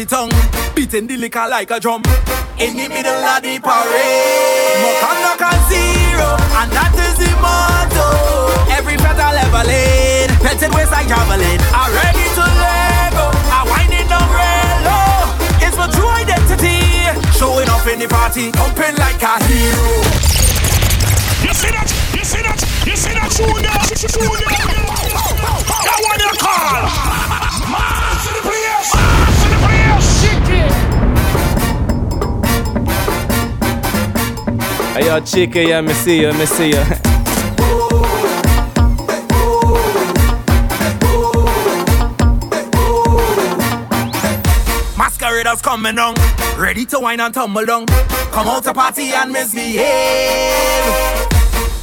the 0.03 0.15
tongue, 0.15 0.75
beating 0.75 1.07
the 1.07 1.17
liquor 1.17 1.45
like 1.49 1.71
a 1.71 1.79
drum. 1.79 2.01
In 2.59 2.75
the 2.75 2.87
middle 2.89 3.23
of 3.23 3.39
the 3.41 3.59
parade, 3.59 4.79
more 4.83 4.99
on 5.07 5.17
knock 5.23 5.41
on 5.41 5.59
zero, 5.71 6.29
and 6.59 6.69
that 6.71 6.93
is 6.95 7.15
the 7.19 7.31
motto. 7.39 8.07
Every 8.71 8.97
petal 8.97 9.35
ever 9.35 9.63
laid, 9.67 10.29
petted 10.43 10.73
waist 10.75 10.91
like 10.91 11.07
javelin, 11.07 11.59
are 11.71 11.91
ready 11.91 12.25
to 12.35 12.43
let 12.43 13.11
go. 13.15 13.27
I 13.47 13.63
up 14.11 14.27
real 14.27 14.77
low. 14.87 15.63
it's 15.63 15.77
my 15.77 15.87
true 15.95 16.11
identity, 16.11 16.83
showing 17.37 17.69
off 17.69 17.87
in 17.87 17.99
the 17.99 18.07
party, 18.07 18.51
pumping 18.51 18.95
like 18.97 19.21
a 19.23 19.39
hero. 19.45 19.82
Messia, 35.13 35.25
chica, 35.25 35.63
yeah, 35.63 35.81
me 35.81 35.93
see 35.93 36.21
ya, 36.23 36.33
me 36.33 36.45
see 36.45 36.71
ya. 36.71 36.83
Masqueraders 44.97 45.61
coming 45.61 45.99
on, 45.99 46.15
ready 46.57 46.85
to 46.85 46.99
whine 46.99 47.19
and 47.19 47.33
tumble 47.33 47.65
down. 47.65 47.85
Come 48.31 48.47
out 48.47 48.63
to 48.63 48.73
party 48.73 49.11
and 49.11 49.31
misbehave. 49.31 49.83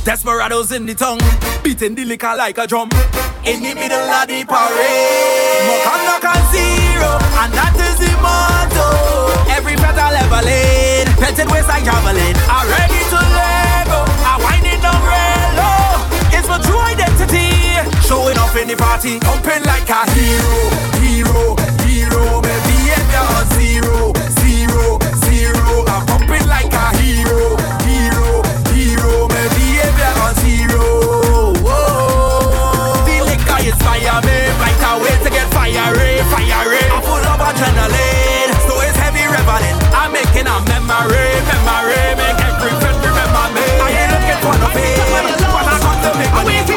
Desperados 0.04 0.72
in 0.72 0.86
the 0.86 0.94
tongue, 0.94 1.20
beating 1.62 1.94
the 1.94 2.04
liquor 2.04 2.34
like 2.36 2.58
a 2.58 2.66
drum. 2.66 2.88
In 3.44 3.62
the 3.62 3.74
middle 3.74 4.10
of 4.10 4.26
the 4.26 4.44
parade, 4.44 5.66
more 5.66 5.82
conduct 5.86 6.24
and 6.24 6.46
zero, 6.50 7.18
and 7.38 7.52
that 7.54 7.76
is 7.78 7.96
the 8.00 8.10
motto. 8.18 9.50
Every 9.52 9.76
petal 9.76 10.14
ever 10.16 10.42
laid, 10.44 11.06
petted 11.18 11.48
waistline 11.50 11.84
traveling. 11.84 12.36
Already. 12.48 12.89
true 16.62 16.80
identity. 16.80 17.50
Showing 18.06 18.38
off 18.38 18.56
in 18.56 18.68
the 18.68 18.76
party, 18.76 19.18
pumping 19.20 19.62
like 19.64 19.88
a 19.88 20.02
hero, 20.10 20.56
hero, 20.98 21.56
hero. 21.86 22.42
Baby, 22.42 22.76
and 22.90 23.06
you're 23.12 23.30
on 23.38 23.46
zero, 23.54 24.12
zero, 24.42 24.98
zero. 25.26 25.84
I'm 25.86 26.02
pumping 26.06 26.46
like 26.48 26.72
a 26.72 26.86
hero, 26.98 27.54
hero, 27.86 28.42
hero. 28.74 29.28
Baby, 29.30 29.66
and 29.84 29.94
you're 29.94 30.18
on 30.20 30.34
zero. 30.42 30.84
Whoa. 31.62 32.98
The 33.06 33.16
liquor 33.24 33.60
is 33.62 33.74
inspire 33.74 34.20
me, 34.26 34.38
right 34.58 34.82
away 34.90 35.14
to 35.22 35.30
get 35.30 35.46
fiery, 35.54 36.18
eh? 36.18 36.30
fiery. 36.34 36.82
Eh? 36.82 36.94
I'm 36.94 37.02
full 37.06 37.22
of 37.22 37.38
adrenaline, 37.38 38.50
so 38.66 38.74
it's 38.82 38.98
heavy 38.98 39.24
reveling. 39.24 39.78
I'm 39.94 40.12
making 40.12 40.46
a 40.50 40.56
memory, 40.66 41.30
memory. 41.46 42.16
memory. 42.18 42.29
Jamaica. 46.12 46.69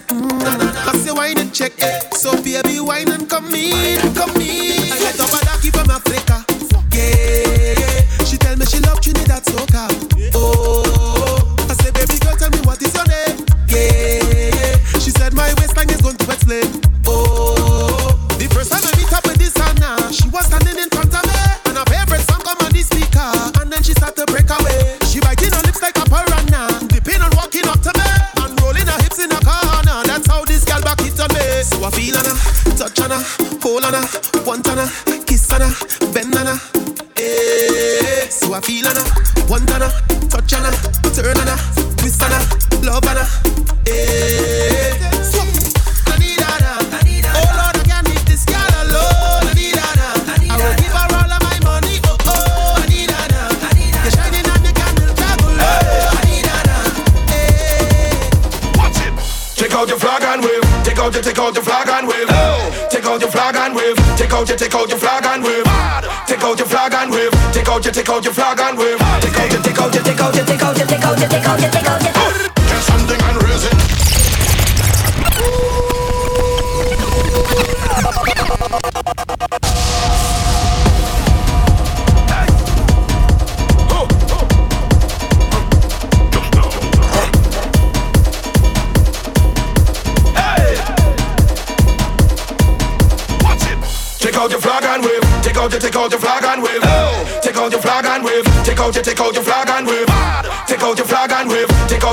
that. 0.00 0.08
Mm, 0.08 0.88
I 0.88 0.92
say 0.98 1.12
wine 1.12 1.36
you 1.38 1.50
check. 1.50 1.72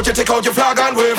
you 0.07 0.13
take 0.13 0.29
out 0.29 0.45
your 0.45 0.53
flag 0.53 0.77
and 0.79 0.95
wave. 0.95 1.14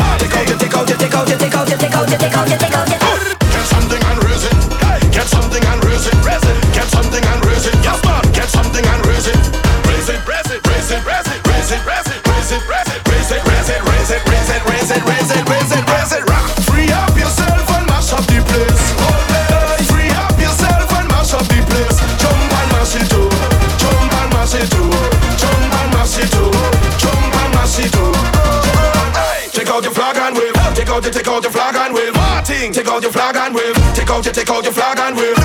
out 32.97 33.03
your 33.03 33.13
flag 33.13 33.37
and 33.37 33.55
wave. 33.55 33.77
Take 33.93 34.09
out 34.09 34.25
your, 34.25 34.33
take 34.33 34.49
out 34.49 34.65
your 34.65 34.73
flag 34.73 34.99
and 34.99 35.17
wave. 35.17 35.37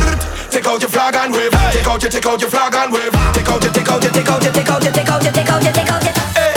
Take 0.49 0.66
out 0.66 0.80
your 0.80 0.89
flag 0.89 1.16
and 1.16 1.34
wave. 1.34 1.52
Take 1.52 1.88
out 1.88 2.02
your, 2.02 2.12
take 2.12 2.26
out 2.26 2.39
your 2.39 2.49
flag 2.49 2.74
and 2.76 2.93
wave. 2.93 3.12
Take 3.36 3.49
out 3.52 3.62
your, 3.62 3.74
take 3.74 3.91
out 3.91 4.02
your, 4.04 4.12
take 4.12 4.30
out 4.30 4.41
your, 4.41 4.54
take 4.54 4.70
out 4.72 4.84
your, 4.84 4.93
take 4.93 5.10
out 5.12 5.24
your, 5.24 5.34
take 5.34 5.52
out 5.52 5.64
your, 5.64 5.74
take 5.74 5.91
out 5.91 6.04
your. 6.04 6.14
Hey, 6.32 6.56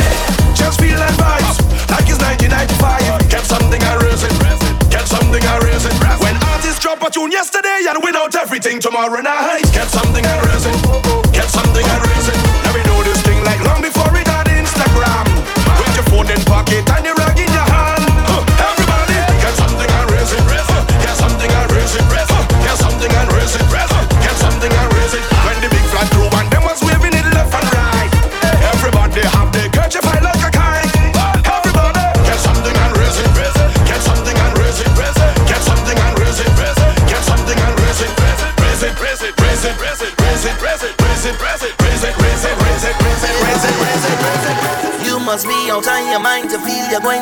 just 0.55 0.79
feel 0.79 0.95
that 0.95 1.15
vibe, 1.19 1.43
like 1.91 2.07
it's 2.07 2.23
1995. 2.23 3.27
Get 3.27 3.43
something 3.43 3.83
I 3.83 3.95
raise 4.07 4.23
it. 4.23 4.35
Get 4.87 5.07
something 5.11 5.43
I 5.43 5.59
raise 5.67 5.83
it. 5.83 5.95
When 6.23 6.37
artists 6.55 6.79
drop 6.79 7.03
a 7.03 7.11
tune 7.11 7.33
yesterday 7.33 7.91
and 7.91 7.99
win 7.99 8.15
out 8.15 8.31
everything 8.37 8.79
tomorrow 8.79 9.19
night. 9.19 9.34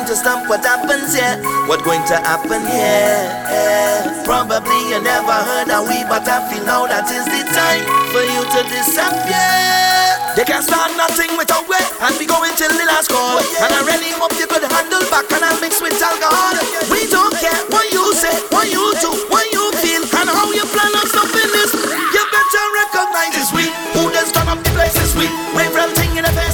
going 0.03 0.19
to 0.19 0.19
stop 0.19 0.43
what 0.51 0.59
happens 0.59 1.15
here? 1.15 1.39
What 1.63 1.79
going 1.87 2.03
to 2.11 2.19
happen 2.27 2.59
here? 2.67 3.23
Probably 4.27 4.75
you 4.91 4.99
never 4.99 5.31
heard 5.31 5.71
of 5.71 5.87
we, 5.87 6.03
but 6.11 6.27
I 6.27 6.43
feel 6.51 6.59
now 6.67 6.83
that 6.91 7.07
is 7.07 7.23
the 7.23 7.39
time 7.55 7.87
for 8.11 8.19
you 8.19 8.43
to 8.43 8.59
disappear. 8.67 9.63
They 10.35 10.43
can 10.43 10.59
start 10.59 10.91
nothing 10.99 11.31
without 11.39 11.63
we, 11.71 11.79
and 11.79 12.19
we 12.19 12.27
going 12.27 12.51
till 12.59 12.75
the 12.75 12.83
last 12.83 13.15
call. 13.15 13.39
And 13.39 13.71
I 13.71 13.79
really 13.87 14.11
hope 14.19 14.35
you 14.35 14.43
could 14.43 14.67
handle 14.67 15.07
back, 15.07 15.31
and 15.31 15.39
I 15.39 15.55
mix 15.63 15.79
with 15.79 15.95
alcohol. 15.95 16.59
We 16.91 17.07
don't 17.07 17.31
care 17.39 17.63
what 17.71 17.87
you 17.95 18.03
say, 18.11 18.35
what 18.51 18.67
you 18.67 18.83
do, 18.99 19.07
what 19.31 19.47
you 19.55 19.71
feel, 19.79 20.03
and 20.03 20.27
how 20.27 20.51
you 20.51 20.67
plan 20.67 20.91
on 20.99 21.07
stopping 21.07 21.47
this. 21.55 21.71
You 21.79 22.23
better 22.27 22.65
recognize 22.75 23.39
it's 23.39 23.55
we 23.55 23.71
who 23.95 24.11
does 24.11 24.35
turn 24.35 24.51
up 24.51 24.59
the 24.67 24.71
place 24.75 24.99
we. 25.15 25.31
We're 25.55 25.71
everything 25.71 26.19
in 26.19 26.27
the 26.27 26.33
face. 26.35 26.52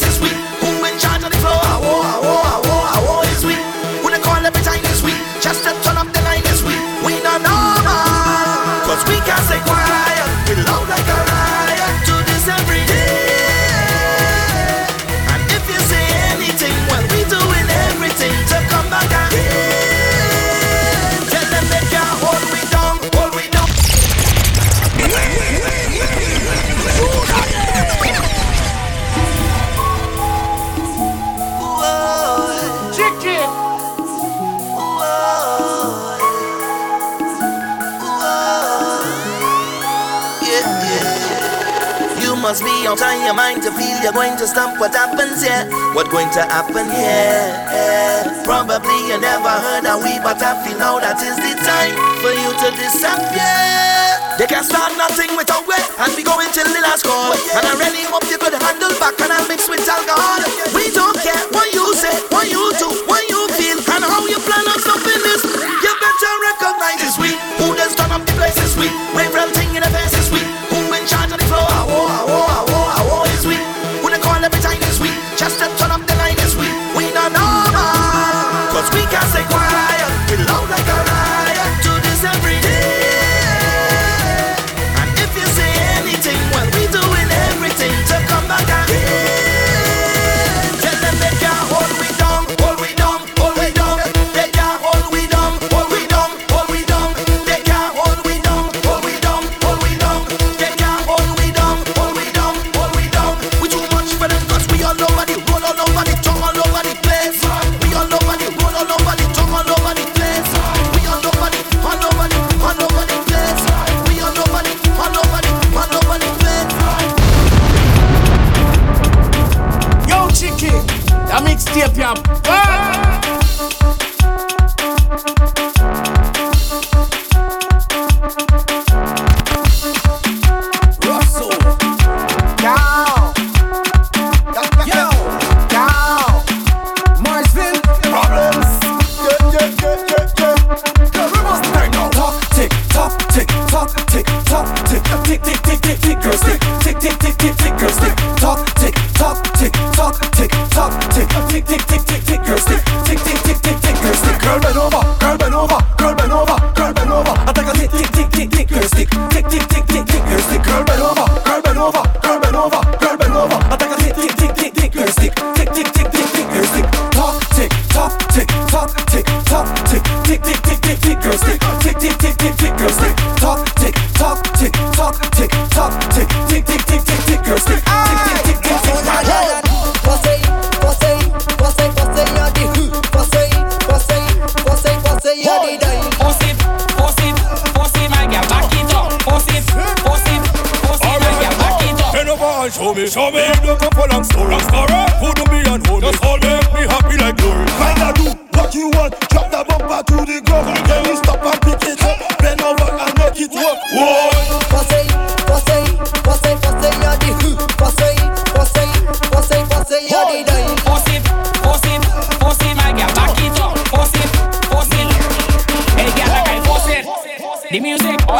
out 43.01 43.15
of 43.15 43.23
your 43.23 43.33
mind 43.33 43.63
to 43.63 43.71
feel 43.71 43.95
you're 44.03 44.11
going 44.11 44.35
to 44.35 44.47
stop 44.47 44.79
what 44.79 44.93
happens 44.93 45.39
here. 45.39 45.63
What 45.95 46.11
going 46.11 46.29
to 46.35 46.43
happen 46.43 46.83
here? 46.91 48.43
Probably 48.43 48.99
you 49.07 49.17
never 49.19 49.49
heard 49.49 49.85
of 49.87 50.03
we, 50.03 50.19
but 50.19 50.41
I 50.43 50.59
feel 50.67 50.77
now 50.77 50.99
that 50.99 51.19
is 51.23 51.37
the 51.39 51.53
time 51.63 51.95
for 52.19 52.31
you 52.33 52.49
to 52.49 52.67
disappear. 52.75 53.99
They 54.35 54.47
can 54.47 54.63
start 54.63 54.95
nothing 54.95 55.35
without 55.35 55.67
we, 55.67 55.75
and 55.75 56.11
we 56.15 56.23
going 56.23 56.51
till 56.51 56.67
the 56.67 56.79
last 56.83 57.03
call. 57.03 57.35
And 57.55 57.63
I 57.63 57.73
really 57.79 58.03
hope 58.07 58.23
you 58.27 58.39
could 58.39 58.55
handle 58.55 58.91
back 58.99 59.19
and 59.19 59.31
I 59.31 59.47
mix 59.47 59.67
with 59.67 59.83
alcohol. 59.87 60.43
We 60.75 60.91
don't 60.91 61.15
care. 61.19 61.48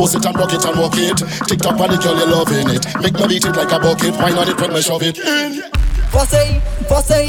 Force 0.00 0.14
it 0.14 0.24
and 0.24 0.34
block 0.34 0.50
it 0.54 0.64
and 0.64 0.78
walk 0.80 0.96
it. 0.96 1.20
On 1.20 1.28
the 1.28 2.00
girl, 2.00 2.16
you're 2.16 2.26
loving 2.26 2.72
it. 2.72 2.88
Make 3.04 3.12
me 3.20 3.28
beat 3.28 3.44
it 3.44 3.54
like 3.54 3.70
a 3.70 3.78
bucket. 3.78 4.16
Why 4.16 4.30
not 4.30 4.48
it 4.48 4.58
when 4.58 4.72
me 4.72 4.80
shove 4.80 5.02
it 5.02 5.18
in? 5.18 5.60
Fosse, 6.08 6.56
fosse, 6.88 7.20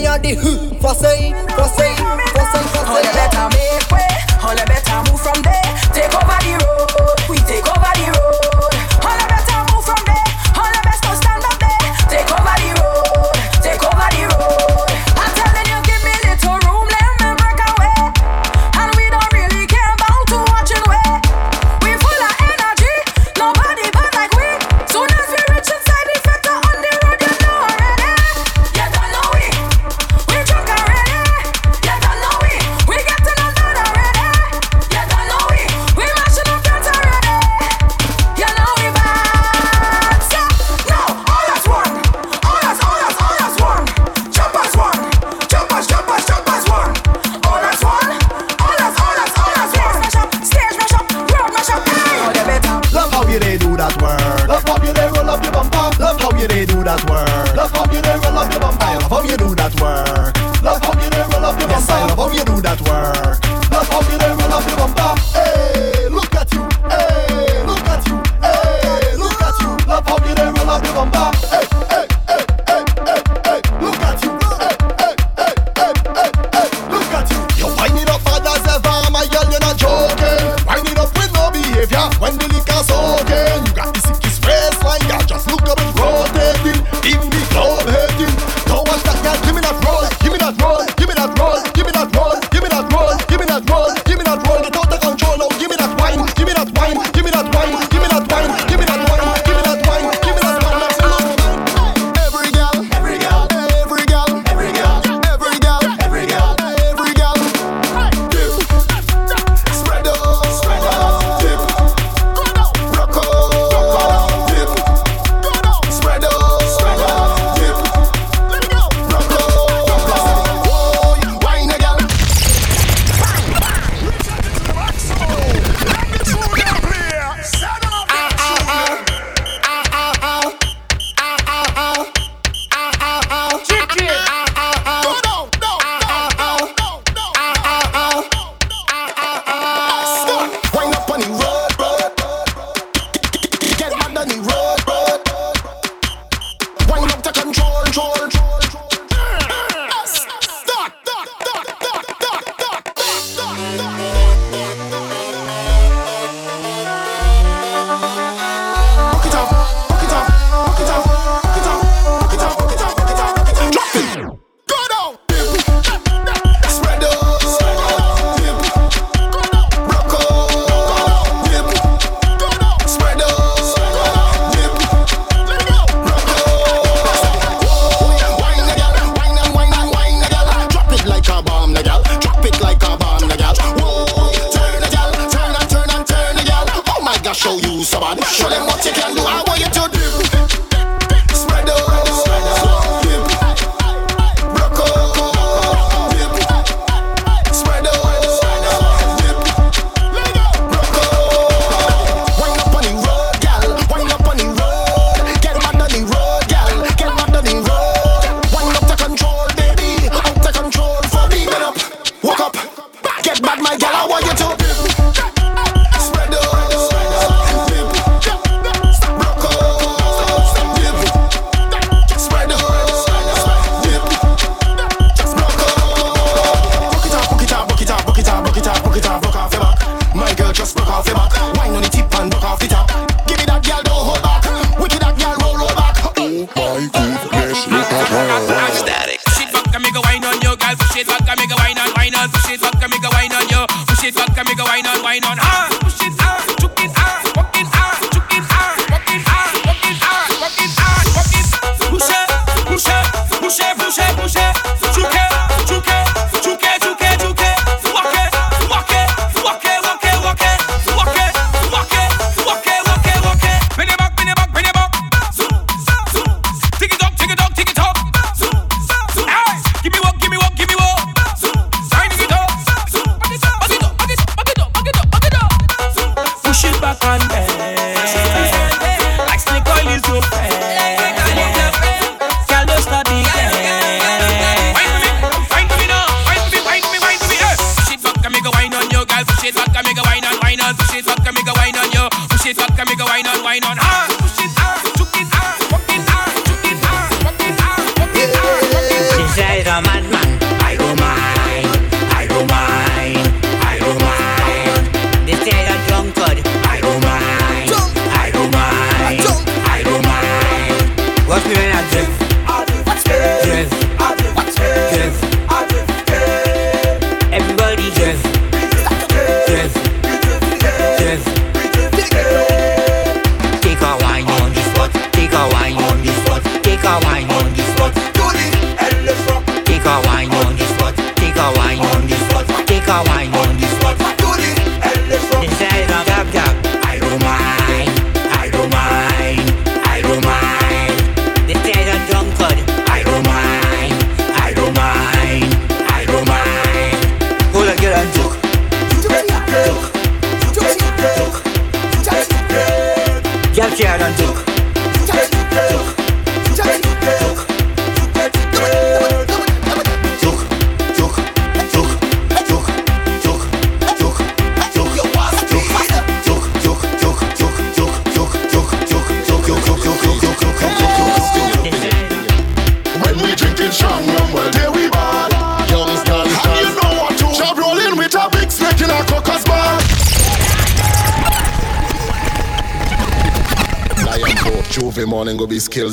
you're 0.00 0.16
the 0.16 0.40
who. 0.40 0.56
Fosse, 0.80 1.12
fosse, 1.52 1.88
fosse, 2.32 2.64
fosse. 2.72 2.88
All 2.88 3.02
the 3.04 3.12
better 3.12 3.44
make 3.52 3.92
way. 3.92 4.08
All 4.40 4.56
the 4.56 4.64
better 4.64 5.04
move 5.04 5.20
from 5.20 5.36
there. 5.44 5.68
Take 5.92 6.16
over 6.16 6.40
the 6.40 6.64
road. 6.64 7.28
We 7.28 7.36
take 7.44 7.68
over 7.68 7.92
the 7.92 8.08
road. 8.08 8.29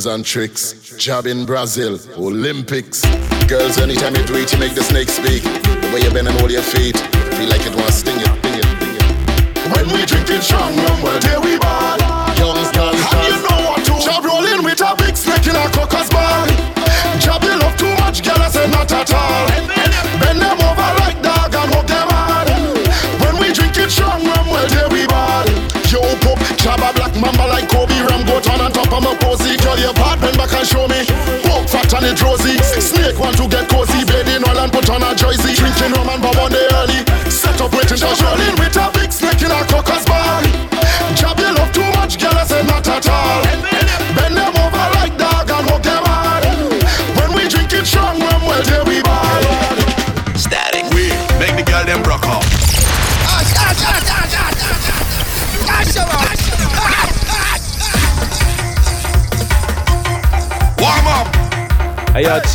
And 0.08 0.26
tricks. 0.26 0.96
Job 0.98 1.26
in 1.26 1.46
Brazil, 1.46 2.00
Olympics. 2.18 3.02
Girls, 3.48 3.78
anytime 3.78 4.16
you 4.16 4.24
do 4.26 4.36
it, 4.36 4.52
you 4.52 4.60
make 4.60 4.74
the 4.74 4.84
snake 4.84 5.10
speak. 5.10 5.44
The 5.44 5.92
way 5.94 6.02
you 6.02 6.12
bend 6.12 6.28
and 6.28 6.38
hold 6.40 6.52
your 6.52 6.62
feet, 6.62 6.98
feel 7.36 7.50
like 7.50 7.66
it 7.66 7.76
wants 7.76 7.96
sting 7.96 8.20
you, 8.20 8.26
sting 8.26 8.56
you, 8.56 8.64
sting 8.64 8.94
you. 8.96 9.72
When 9.74 9.88
we 9.94 10.06
drinking 10.06 10.42
strong 10.42 10.76
rum, 10.78 11.02
well 11.02 11.20
there 11.20 11.42
we 11.42 11.58
ball. 11.60 11.98
Youngsters, 12.40 13.00
and 13.00 13.28
you 13.28 13.38
know 13.48 13.60
what 13.70 13.86
to. 13.86 13.94
Job 14.04 14.24
rolling 14.24 14.64
with 14.64 14.82
a 14.82 14.96
big 14.98 15.16
snake 15.18 15.48
in 15.48 15.56
a 15.56 15.70
cocker's 15.72 16.10
bar. 16.10 16.47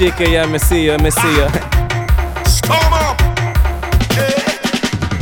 Chica, 0.03 0.28
yeah, 0.28 0.46
me 0.46 0.59
see 0.59 0.86
you, 0.86 0.98
me 0.98 1.11
see 1.11 1.34
you. 1.38 1.46
Storm 2.42 2.90
up. 2.90 3.14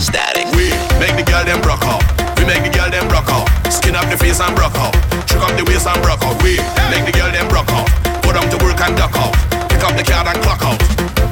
Static. 0.01 0.49
We 0.57 0.73
make 0.97 1.13
the 1.21 1.25
girl 1.29 1.45
them 1.45 1.61
broke 1.61 1.85
up. 1.85 2.01
We 2.39 2.49
make 2.49 2.65
the 2.65 2.73
girl 2.73 2.89
them 2.89 3.07
broke 3.09 3.29
up. 3.29 3.45
Skin 3.71 3.95
up 3.95 4.09
the 4.09 4.17
face 4.17 4.41
and 4.41 4.57
broke 4.57 4.79
up. 4.81 4.97
Trick 5.29 5.43
up 5.45 5.53
the 5.59 5.65
waist 5.69 5.87
and 5.87 6.01
broke 6.01 6.25
up. 6.25 6.33
We 6.43 6.57
make 6.89 7.05
the 7.05 7.13
girl 7.13 7.31
them 7.31 7.47
broke 7.53 7.69
up. 7.77 7.93
Put 8.25 8.41
them 8.41 8.49
to 8.49 8.57
work 8.65 8.81
and 8.81 8.97
duck 8.97 9.13
out. 9.21 9.37
Pick 9.69 9.85
up 9.85 9.93
the 10.01 10.05
card 10.05 10.33
and 10.33 10.41
clock 10.41 10.65
out. 10.65 10.81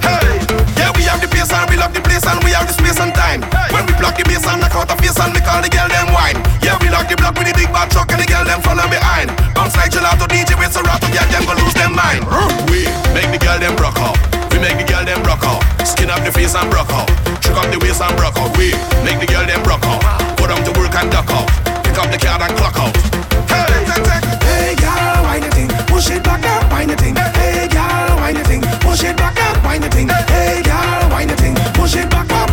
Hey, 0.04 0.44
yeah, 0.44 0.57
have 1.08 1.24
the 1.24 1.28
pace 1.32 1.48
and 1.50 1.64
we 1.72 1.80
love 1.80 1.96
the 1.96 2.04
place 2.04 2.22
and 2.28 2.38
we 2.44 2.52
have 2.52 2.68
the 2.68 2.76
space 2.76 3.00
and 3.00 3.10
time. 3.16 3.40
When 3.72 3.88
we 3.88 3.96
block 3.96 4.20
the 4.20 4.24
bass 4.28 4.44
and 4.44 4.60
knock 4.60 4.76
out 4.76 4.92
the 4.92 4.96
face 5.00 5.16
and 5.16 5.32
we 5.32 5.40
call 5.40 5.64
the 5.64 5.72
girl 5.72 5.88
them 5.88 6.12
wine. 6.12 6.36
Yeah, 6.60 6.76
we 6.84 6.92
lock 6.92 7.08
the 7.08 7.16
block 7.16 7.34
with 7.40 7.48
the 7.48 7.56
big 7.56 7.72
bad 7.72 7.88
truck 7.88 8.12
and 8.12 8.20
the 8.20 8.28
girl 8.28 8.44
them 8.44 8.60
follow 8.60 8.84
behind. 8.86 9.32
Bounce 9.56 9.74
like 9.80 9.90
gelato 9.90 10.28
DJ 10.28 10.54
with 10.60 10.70
Serato, 10.70 11.08
yeah, 11.10 11.24
them 11.32 11.48
go 11.48 11.56
lose 11.56 11.74
them 11.74 11.96
mind. 11.96 12.28
We 12.68 12.84
make 13.16 13.32
the 13.32 13.40
girl 13.40 13.56
them 13.56 13.74
broke 13.74 13.98
up. 14.04 14.20
We 14.52 14.60
make 14.60 14.76
the 14.76 14.84
girl 14.84 15.04
them 15.04 15.24
broke 15.24 15.44
out. 15.48 15.64
Skin 15.88 16.12
up 16.12 16.20
the 16.22 16.30
face 16.30 16.54
and 16.54 16.68
broke 16.68 16.92
out. 16.92 17.08
Trick 17.40 17.56
up 17.56 17.72
the 17.72 17.80
waist 17.80 18.04
and 18.04 18.12
broke 18.20 18.36
out. 18.36 18.52
We 18.60 18.76
make 19.00 19.18
the 19.18 19.28
girl 19.28 19.48
them 19.48 19.64
broke 19.64 19.84
out. 19.88 20.04
Put 20.36 20.52
them 20.52 20.60
to 20.60 20.72
work 20.76 20.92
and 20.92 21.08
duck 21.08 21.30
out. 21.32 21.48
Pick 21.84 21.96
up 21.96 22.12
the 22.12 22.20
card 22.20 22.44
and 22.44 22.52
clock 22.60 22.76
out. 22.76 22.92
Hey, 23.48 23.64
take, 23.88 24.04
take. 24.04 24.28
Hey, 24.44 24.74
girl, 24.76 25.24
wine 25.24 25.40
the 25.40 25.50
thing, 25.56 25.68
push 25.88 26.10
it 26.10 26.22
back 26.22 26.44
up, 26.44 26.68
wine 26.70 26.88
the 26.88 26.96
thing. 26.96 27.16
Hey, 27.16 27.68
girl, 27.68 28.16
wine 28.20 28.36
the 28.36 28.44
thing, 28.44 28.60
push 28.88 29.04
it 29.04 29.16
back 29.18 29.36
up, 29.42 29.62
wine 29.64 29.82
the 29.82 29.90
thing. 29.90 30.08
Hey, 30.08 30.62
girl, 30.62 31.10
wine 31.10 31.28
the 31.28 31.36
thing, 31.36 31.54
push 31.74 31.94
it 31.94 32.08
back 32.08 32.30
up, 32.32 32.47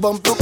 bang, 0.00 0.18
bump, 0.22 0.33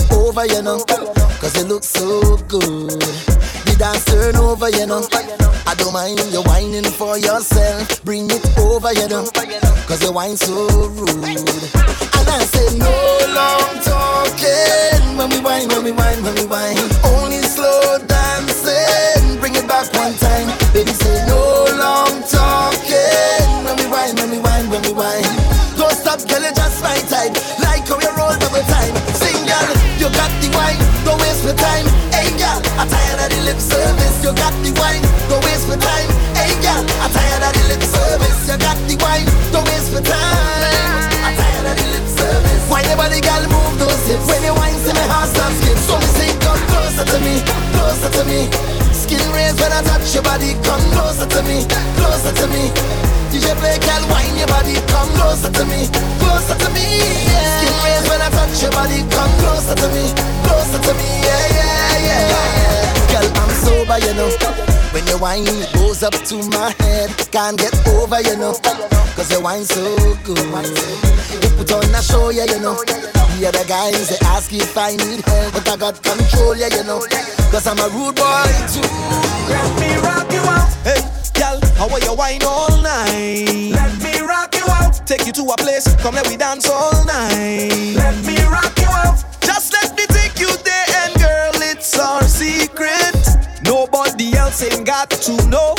wine 82.33 82.43
all 82.47 82.83
night. 82.83 83.70
Let 83.72 84.03
me 84.03 84.20
rock 84.20 84.55
you 84.55 84.64
out. 84.68 85.07
Take 85.07 85.26
you 85.26 85.33
to 85.33 85.43
a 85.43 85.57
place, 85.57 85.87
come 85.97 86.14
let 86.14 86.28
we 86.28 86.37
dance 86.37 86.68
all 86.68 87.05
night. 87.05 87.95
Let 87.97 88.16
me 88.24 88.37
rock 88.45 88.76
you 88.78 88.89
out. 88.89 89.24
Just 89.41 89.72
let 89.72 89.97
me 89.97 90.07
take 90.07 90.39
you 90.39 90.49
there, 90.64 90.87
and 91.03 91.14
girl, 91.14 91.62
it's 91.62 91.99
our 91.99 92.22
secret. 92.22 93.16
Nobody 93.64 94.35
else 94.35 94.62
ain't 94.62 94.87
got 94.87 95.11
to 95.11 95.33
know. 95.49 95.74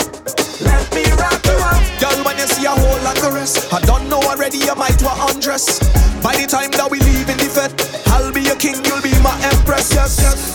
Let 0.61 0.93
me 0.93 1.03
rock 1.13 1.41
you 1.45 1.57
out. 1.57 1.83
Girl, 1.99 2.23
when 2.25 2.37
you 2.37 2.47
see 2.47 2.65
a 2.65 2.71
whole 2.71 3.01
lot 3.03 3.17
of 3.23 3.33
rest, 3.33 3.73
I 3.73 3.81
don't 3.81 4.09
know 4.09 4.19
already, 4.21 4.57
you 4.57 4.75
might 4.75 5.01
want 5.01 5.35
undress. 5.35 5.79
By 6.21 6.35
the 6.35 6.47
time 6.47 6.71
that 6.71 6.89
we 6.89 6.99
leave 6.99 7.29
in 7.29 7.37
the 7.37 7.49
fed, 7.49 7.73
I'll 8.07 8.31
be 8.31 8.41
your 8.41 8.55
king, 8.57 8.75
you'll 8.85 9.01
be 9.01 9.13
my 9.21 9.35
empress. 9.43 9.93
Yes, 9.93 10.19
yes. 10.21 10.52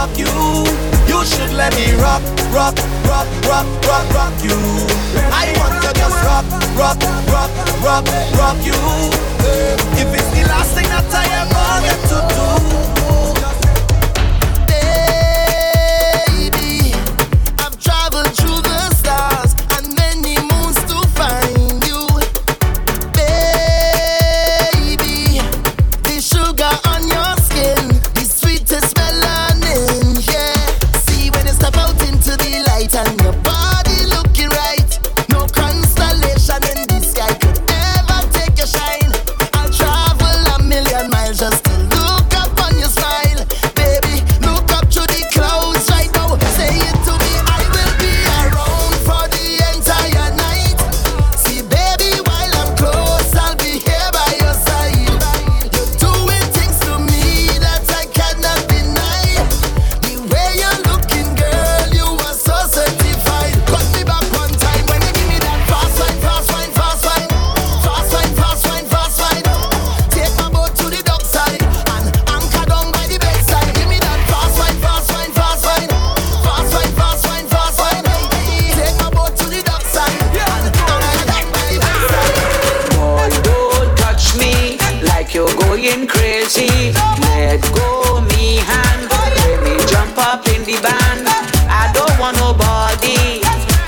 rock 0.00 0.16
you. 0.16 0.64
You 1.10 1.24
should 1.26 1.52
let 1.52 1.74
me 1.76 1.92
rock, 2.00 2.22
rock, 2.56 2.76
rock, 3.04 3.28
rock, 3.44 3.66
rock, 3.84 4.06
rock 4.16 4.34
you. 4.42 4.56
I 5.42 5.52
want 5.58 5.76
to 5.84 5.92
just 5.92 6.16
rock, 6.24 6.46
rock, 6.80 7.00
rock, 7.28 7.50
rock, 7.84 8.04
rock 8.40 8.58
you. 8.64 8.80
If 10.00 10.08
it's 10.14 10.30
the 10.30 10.42
last 10.48 10.74
thing 10.74 10.88
that 10.88 11.04
I 11.12 11.24
ever 11.40 11.66
get 11.84 12.00
to 12.08 12.18
do. 12.34 12.59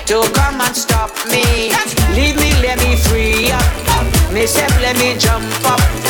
to 0.06 0.22
come 0.32 0.60
and 0.60 0.76
stop 0.76 1.10
me. 1.30 1.72
Leave 2.14 2.36
me, 2.36 2.50
let 2.62 2.78
me 2.78 2.96
free 2.96 3.50
up. 3.50 4.32
Me 4.32 4.46
let 4.80 4.96
me 4.98 5.16
jump 5.18 5.44
up. 5.64 6.01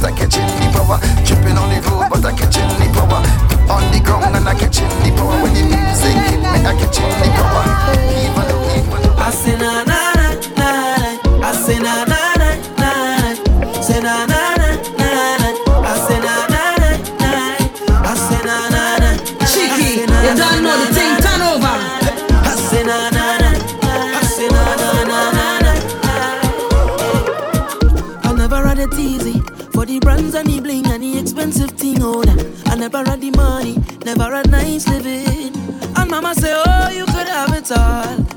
but 0.00 0.20
I. 0.20 0.23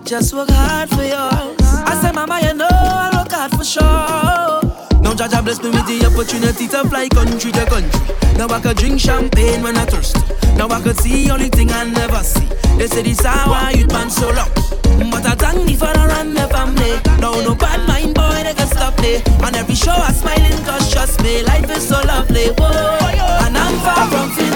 Just 0.08 0.34
work 0.34 0.48
hard 0.50 0.90
for 0.90 1.04
yours. 1.04 1.60
I 1.84 2.00
say, 2.02 2.14
Mama, 2.14 2.40
you 2.40 2.54
know 2.54 2.70
I 2.72 3.12
work 3.14 3.30
hard 3.30 3.52
for 3.52 3.66
sure. 3.66 5.04
Now 5.04 5.14
Jah 5.14 5.28
Jah 5.28 5.42
bless 5.42 5.62
me 5.62 5.70
with 5.70 5.86
the 5.86 6.08
opportunity 6.08 6.66
to 6.70 6.88
fly 6.88 7.10
country 7.10 7.52
to 7.52 7.66
country. 7.66 8.16
Now 8.38 8.48
I 8.48 8.62
could 8.62 8.78
drink 8.78 9.02
champagne 9.02 9.62
when 9.62 9.76
I 9.76 9.84
thirst. 9.84 10.16
Now 10.56 10.70
I 10.70 10.80
could 10.82 10.96
see 10.98 11.30
only 11.30 11.50
thing 11.50 11.72
I 11.72 11.84
never 11.84 12.24
see. 12.24 12.48
They 12.78 12.88
say 12.88 13.02
this 13.02 13.20
how 13.20 13.52
I 13.52 13.72
youth 13.72 13.92
man 13.92 14.10
so 14.10 14.30
lucky. 14.30 15.12
But 15.12 15.26
I 15.26 15.36
thank 15.36 15.68
the 15.68 15.76
father 15.76 16.08
and 16.24 16.38
the 16.38 16.48
family. 16.48 16.96
Now 17.20 17.36
no 17.44 17.54
bad 17.54 17.86
mind 17.86 18.16
boy 18.16 18.44
they 18.48 18.54
can 18.54 18.68
stop 18.68 18.98
me. 19.02 19.20
On 19.44 19.54
every 19.56 19.76
show 19.76 19.92
I 19.92 20.14
smiling 20.14 20.64
cause 20.64 20.90
trust 20.90 21.22
me, 21.22 21.44
life 21.44 21.70
is 21.70 21.86
so 21.86 22.00
lovely. 22.08 22.48
Whoa. 22.56 23.44
And 23.44 23.58
I'm 23.58 23.76
far 23.84 24.08
from. 24.08 24.47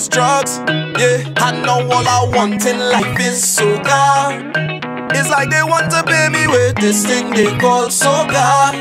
It 0.00 0.06
it's 0.06 0.08
drugs. 0.08 0.58
Yeah, 0.98 1.48
and 1.48 1.62
now 1.62 1.80
all 1.80 2.08
I 2.08 2.30
want 2.34 2.64
in 2.66 2.78
life 2.78 3.20
is 3.20 3.42
soca. 3.42 4.52
It's 5.12 5.28
like 5.28 5.50
they 5.50 5.62
want 5.62 5.90
to 5.90 6.02
pay 6.04 6.28
me 6.28 6.46
with 6.46 6.76
this 6.76 7.04
thing 7.04 7.30
they 7.30 7.56
call 7.58 7.88
soca. 7.88 8.72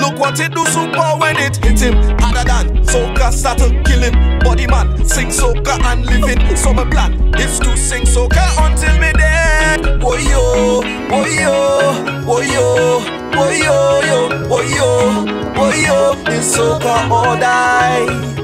Look 0.00 0.18
what 0.18 0.40
it 0.40 0.52
do 0.52 0.64
super 0.66 1.16
when 1.18 1.36
it 1.36 1.56
hit 1.56 1.80
him 1.80 1.94
harder 2.18 2.44
than 2.44 2.82
soca 2.84 3.32
start 3.32 3.58
to 3.58 3.68
kill 3.84 4.00
him. 4.00 4.38
Body 4.40 4.66
man 4.66 5.04
sing 5.04 5.28
soca 5.28 5.78
and 5.84 6.06
living. 6.06 6.56
So 6.56 6.72
my 6.72 6.88
plan 6.90 7.12
is 7.38 7.58
to 7.60 7.76
sing 7.76 8.02
soca 8.04 8.42
until 8.58 8.98
me 8.98 9.12
dead. 9.12 10.00
Boy 10.00 10.18
yo, 10.18 10.82
boy 11.08 11.28
yo, 11.28 12.24
boy 12.24 12.42
yo, 12.42 13.00
boy 13.32 13.56
yo, 13.58 14.00
yo, 14.02 14.48
boy 14.48 14.66
yo, 14.66 15.24
boy 15.54 15.74
yo. 15.74 16.14
It's 16.26 16.56
soca 16.56 17.10
or 17.10 17.38
die. 17.38 18.41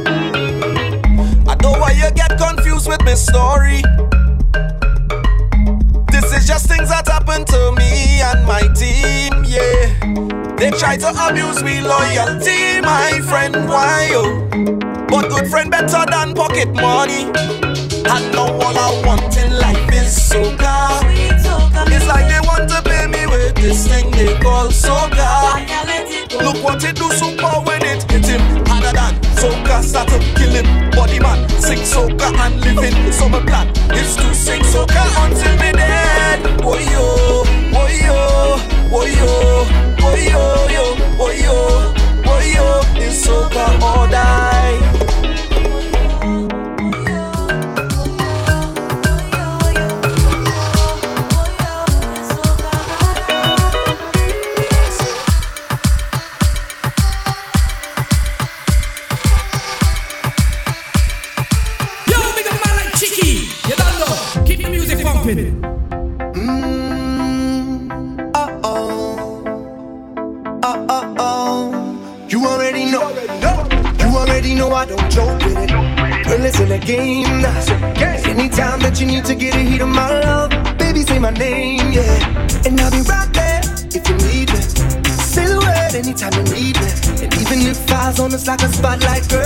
I 1.59 1.63
know 1.63 1.81
why 1.81 1.91
you 1.91 2.11
get 2.13 2.39
confused 2.39 2.89
with 2.89 3.03
my 3.03 3.15
story. 3.15 3.83
This 6.11 6.33
is 6.33 6.47
just 6.47 6.69
things 6.69 6.89
that 6.89 7.09
happen 7.09 7.45
to 7.47 7.73
me 7.77 8.21
and 8.23 8.47
my 8.47 8.63
team, 8.79 9.43
yeah. 9.45 10.55
They 10.57 10.71
try 10.71 10.97
to 10.99 11.09
abuse 11.29 11.63
me 11.63 11.81
loyalty, 11.81 12.81
my 12.81 13.21
friend, 13.29 13.69
why 13.69 14.09
yo? 14.11 14.49
But 15.09 15.31
good 15.31 15.49
friend 15.51 15.71
better 15.71 16.05
than 16.09 16.35
pocket 16.35 16.69
money. 16.75 17.25
And 18.07 18.33
know 18.33 18.55
all 18.55 18.79
I 18.79 19.03
want 19.05 19.37
in 19.37 19.59
life 19.59 19.93
is 19.93 20.15
soca. 20.15 21.01
It's 21.91 22.07
like 22.07 22.29
they 22.29 22.41
want 22.47 22.71
to 22.71 22.83
pay 22.83 23.07
me 23.07 23.27
with 23.27 23.57
this 23.57 23.89
thing 23.89 24.11
they 24.13 24.39
call 24.39 24.69
soca. 24.69 25.67
Look 26.41 26.63
what 26.63 26.85
it 26.85 26.97
do 26.97 27.11
super 27.11 27.61
when 27.67 27.83
it 27.83 28.09
hit 28.11 28.27
him 28.27 28.65
harder 28.67 28.93
than 28.93 29.18
soca 29.41 29.83
start 29.83 30.09
to 30.09 30.19
kill 30.37 30.55
him. 30.55 30.91
Body 30.91 31.19
man 31.21 31.49
sing 31.61 31.79
soca 31.79 32.29
and 32.45 32.61
living. 32.61 32.97
My 33.31 33.41
plan 33.41 33.69
is 33.93 34.17
to 34.17 34.35
sing 34.35 34.63
soca 34.63 35.03
until 35.25 35.55
me 35.63 35.73
dead. 35.73 36.41
Oh 36.63 36.79
yo, 36.79 37.07
oh 37.79 37.89
yo, 38.07 38.17
oh 38.97 39.07
yo. 39.07 39.89
Boy 39.99 40.31
yo 40.33 40.59
boy 41.19 41.35
yo, 41.43 41.93
boy 42.23 42.45
yo, 42.55 42.81
it's 42.97 43.27
soca 43.27 43.65
or 43.83 44.08
oh. 71.19 72.27
You 72.29 72.47
already 72.47 72.91
know. 72.91 73.11
You 74.01 74.17
already 74.17 74.55
know 74.55 74.71
I 74.73 74.87
don't 74.87 75.11
joke 75.11 75.45
with 75.45 75.59
it. 75.59 75.71
Well, 75.71 76.45
it's 76.45 76.59
in 76.61 76.73
a 76.73 76.79
game 76.79 77.43
now. 77.43 77.61
Anytime 78.25 78.81
that 78.81 78.99
you 79.01 79.07
need 79.07 79.27
to 79.27 79.35
get 79.35 79.55
a 79.55 79.59
hit 79.59 79.83
of 79.83 79.89
my 79.89 80.09
love, 80.21 80.51
baby, 80.79 81.03
say 81.03 81.19
my 81.19 81.31
name, 81.31 81.93
yeah. 81.93 82.65
And 82.65 82.81
I'll 82.81 82.91
be 82.91 83.03
right 83.03 83.31
there 83.35 83.61
if 83.93 84.09
you 84.09 84.17
need 84.17 84.51
me. 84.51 84.61
Say 85.29 85.47
the 85.47 85.59
word 85.59 85.95
anytime 85.95 86.33
you 86.33 86.45
need 86.55 86.77
me. 86.81 86.89
And 87.25 87.35
even 87.37 87.61
if 87.69 87.93
eyes 87.93 88.19
on 88.19 88.33
us 88.33 88.47
like 88.47 88.63
a 88.63 88.69
spotlight, 88.69 89.29
girl, 89.29 89.38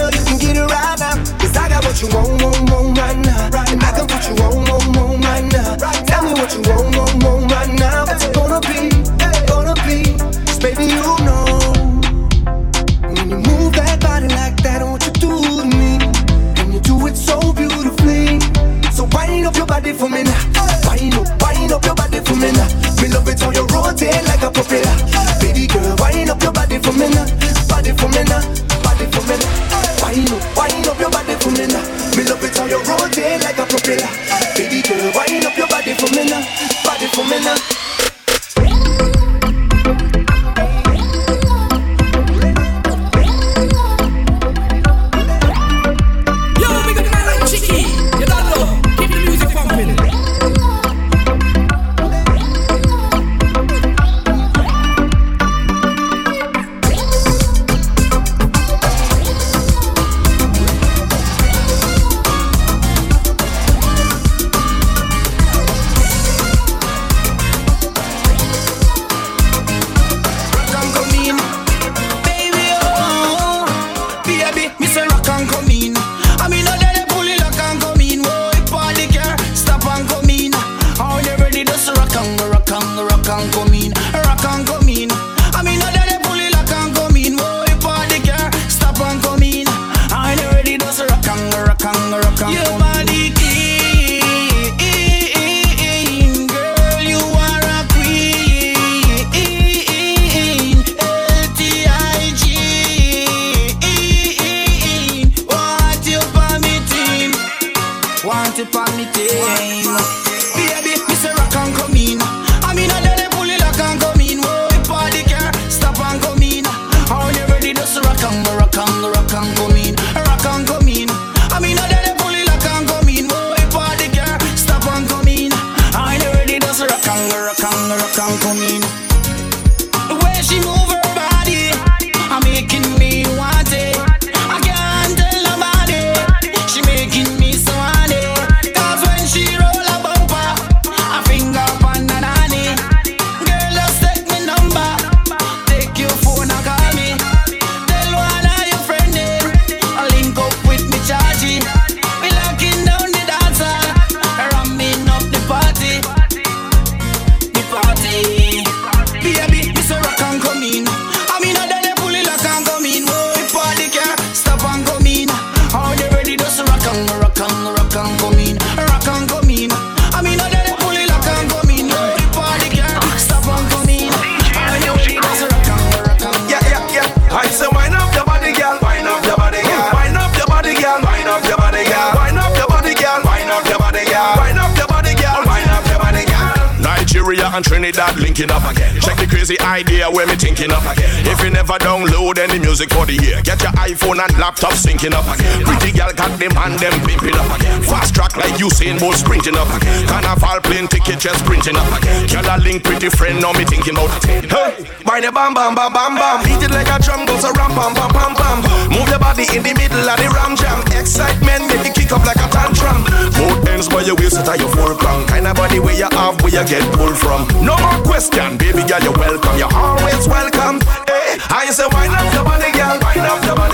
phone 194.13 194.21
and 194.21 194.39
laptop 194.39 194.73
syncing 194.73 195.13
up. 195.13 195.25
Pretty 195.65 195.97
girl 195.97 196.13
got 196.13 196.33
them 196.39 196.53
and 196.57 196.79
them 196.79 196.93
pimping 197.07 197.35
up. 197.35 197.49
Fast 197.89 198.15
track 198.15 198.37
like 198.37 198.53
Usain 198.61 199.01
Bolt 199.01 199.17
sprinting 199.17 199.57
up. 199.57 199.69
Carnival 200.09 200.61
plane 200.61 200.89
ticket 200.89 201.19
just 201.19 201.41
sprinting 201.41 201.77
up. 201.77 201.89
Girl 202.29 202.45
a 202.45 202.57
link 202.61 202.85
pretty 202.85 203.09
friend 203.09 203.41
now 203.41 203.53
me 203.53 203.65
thinking 203.65 203.97
about. 203.97 204.13
Hey, 204.25 204.85
mind 205.05 205.25
the 205.25 205.33
bam 205.33 205.55
bam 205.55 205.75
bam 205.75 205.93
bam 205.93 206.15
bam. 206.15 206.45
Beat 206.45 206.61
it 206.61 206.71
like 206.71 206.89
a 206.93 207.01
drum 207.01 207.25
goes 207.25 207.45
a 207.45 207.53
ram 207.57 207.73
bam 207.73 207.95
bam 207.95 208.13
bam 208.13 208.33
bam. 208.37 208.59
Move 208.93 209.09
your 209.09 209.19
body 209.19 209.49
in 209.57 209.63
the 209.63 209.73
middle 209.75 210.05
of 210.05 210.17
the 210.21 210.29
ram 210.29 210.57
jam. 210.57 210.85
Excitement 210.93 211.73
make 211.73 211.85
you 211.87 211.93
kick 211.93 212.13
up 212.13 212.25
like 212.29 212.41
a 212.41 212.49
tantrum. 212.53 213.05
Both 213.39 213.69
ends 213.69 213.89
by 213.89 214.03
your 214.05 214.17
waist 214.17 214.37
at 214.37 214.61
your 214.61 214.69
full 214.77 214.95
crown. 214.97 215.25
Kind 215.27 215.47
of 215.47 215.57
body 215.57 215.81
where 215.81 215.97
you 215.97 216.09
have 216.13 216.37
where 216.43 216.53
you 216.53 216.65
get 216.69 216.85
pulled 216.93 217.17
from. 217.17 217.49
No 217.65 217.77
more 217.81 218.01
question, 218.05 218.59
baby 218.59 218.85
girl 218.85 219.01
you're 219.01 219.17
welcome. 219.17 219.57
You're 219.57 219.73
always 219.73 220.29
welcome. 220.29 220.85
Hey, 221.09 221.41
I 221.49 221.73
say 221.73 221.89
wind 221.89 222.13
up 222.13 222.29
your 222.35 222.45
body, 222.45 222.69
girl. 222.77 222.99
Wind 223.01 223.25
up 223.25 223.45
your 223.45 223.57
body. 223.57 223.72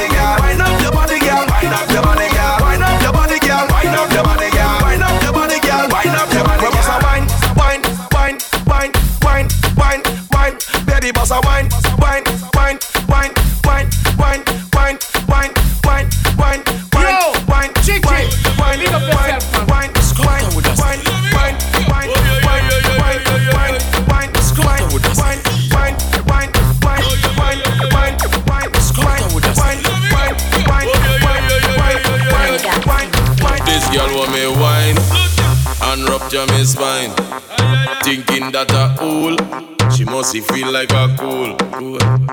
She 39.95 40.05
must 40.05 40.37
feel 40.37 40.71
like 40.71 40.93
a 40.93 41.15
cool. 41.19 41.57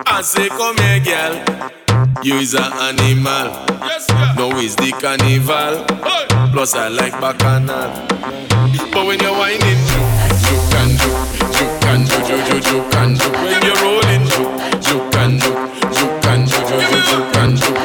I 0.06 0.22
say, 0.22 0.50
come 0.50 0.78
here, 0.78 1.00
girl. 1.00 1.66
You 2.24 2.36
is 2.36 2.54
an 2.54 2.72
animal. 2.74 3.52
Yes. 3.82 4.08
No, 4.38 4.52
it's 4.60 4.76
the 4.76 4.92
carnival. 4.92 5.86
Hey. 6.04 6.26
Plus, 6.52 6.76
I 6.76 6.88
like 6.90 7.14
bacchanal. 7.14 7.92
But 8.92 9.06
when 9.08 9.20
you're 9.20 9.32
whining, 9.32 9.82
juke 10.42 10.76
and 10.80 10.98
juke, 11.00 11.24
juke 11.56 11.86
and 11.86 12.08
juke, 12.08 12.64
juke, 12.64 12.96
and 12.96 13.20
juke. 13.20 13.34
When 13.34 13.62
you're 13.64 13.82
rolling, 13.84 14.26
juke, 14.30 14.56
juke 14.82 15.16
and 15.16 15.40
juke, 15.42 15.64
juke 15.96 16.26
and 16.26 16.48
juke, 16.48 16.68
juke, 16.68 17.06
juke 17.06 17.36
and 17.38 17.58
juke. 17.58 17.85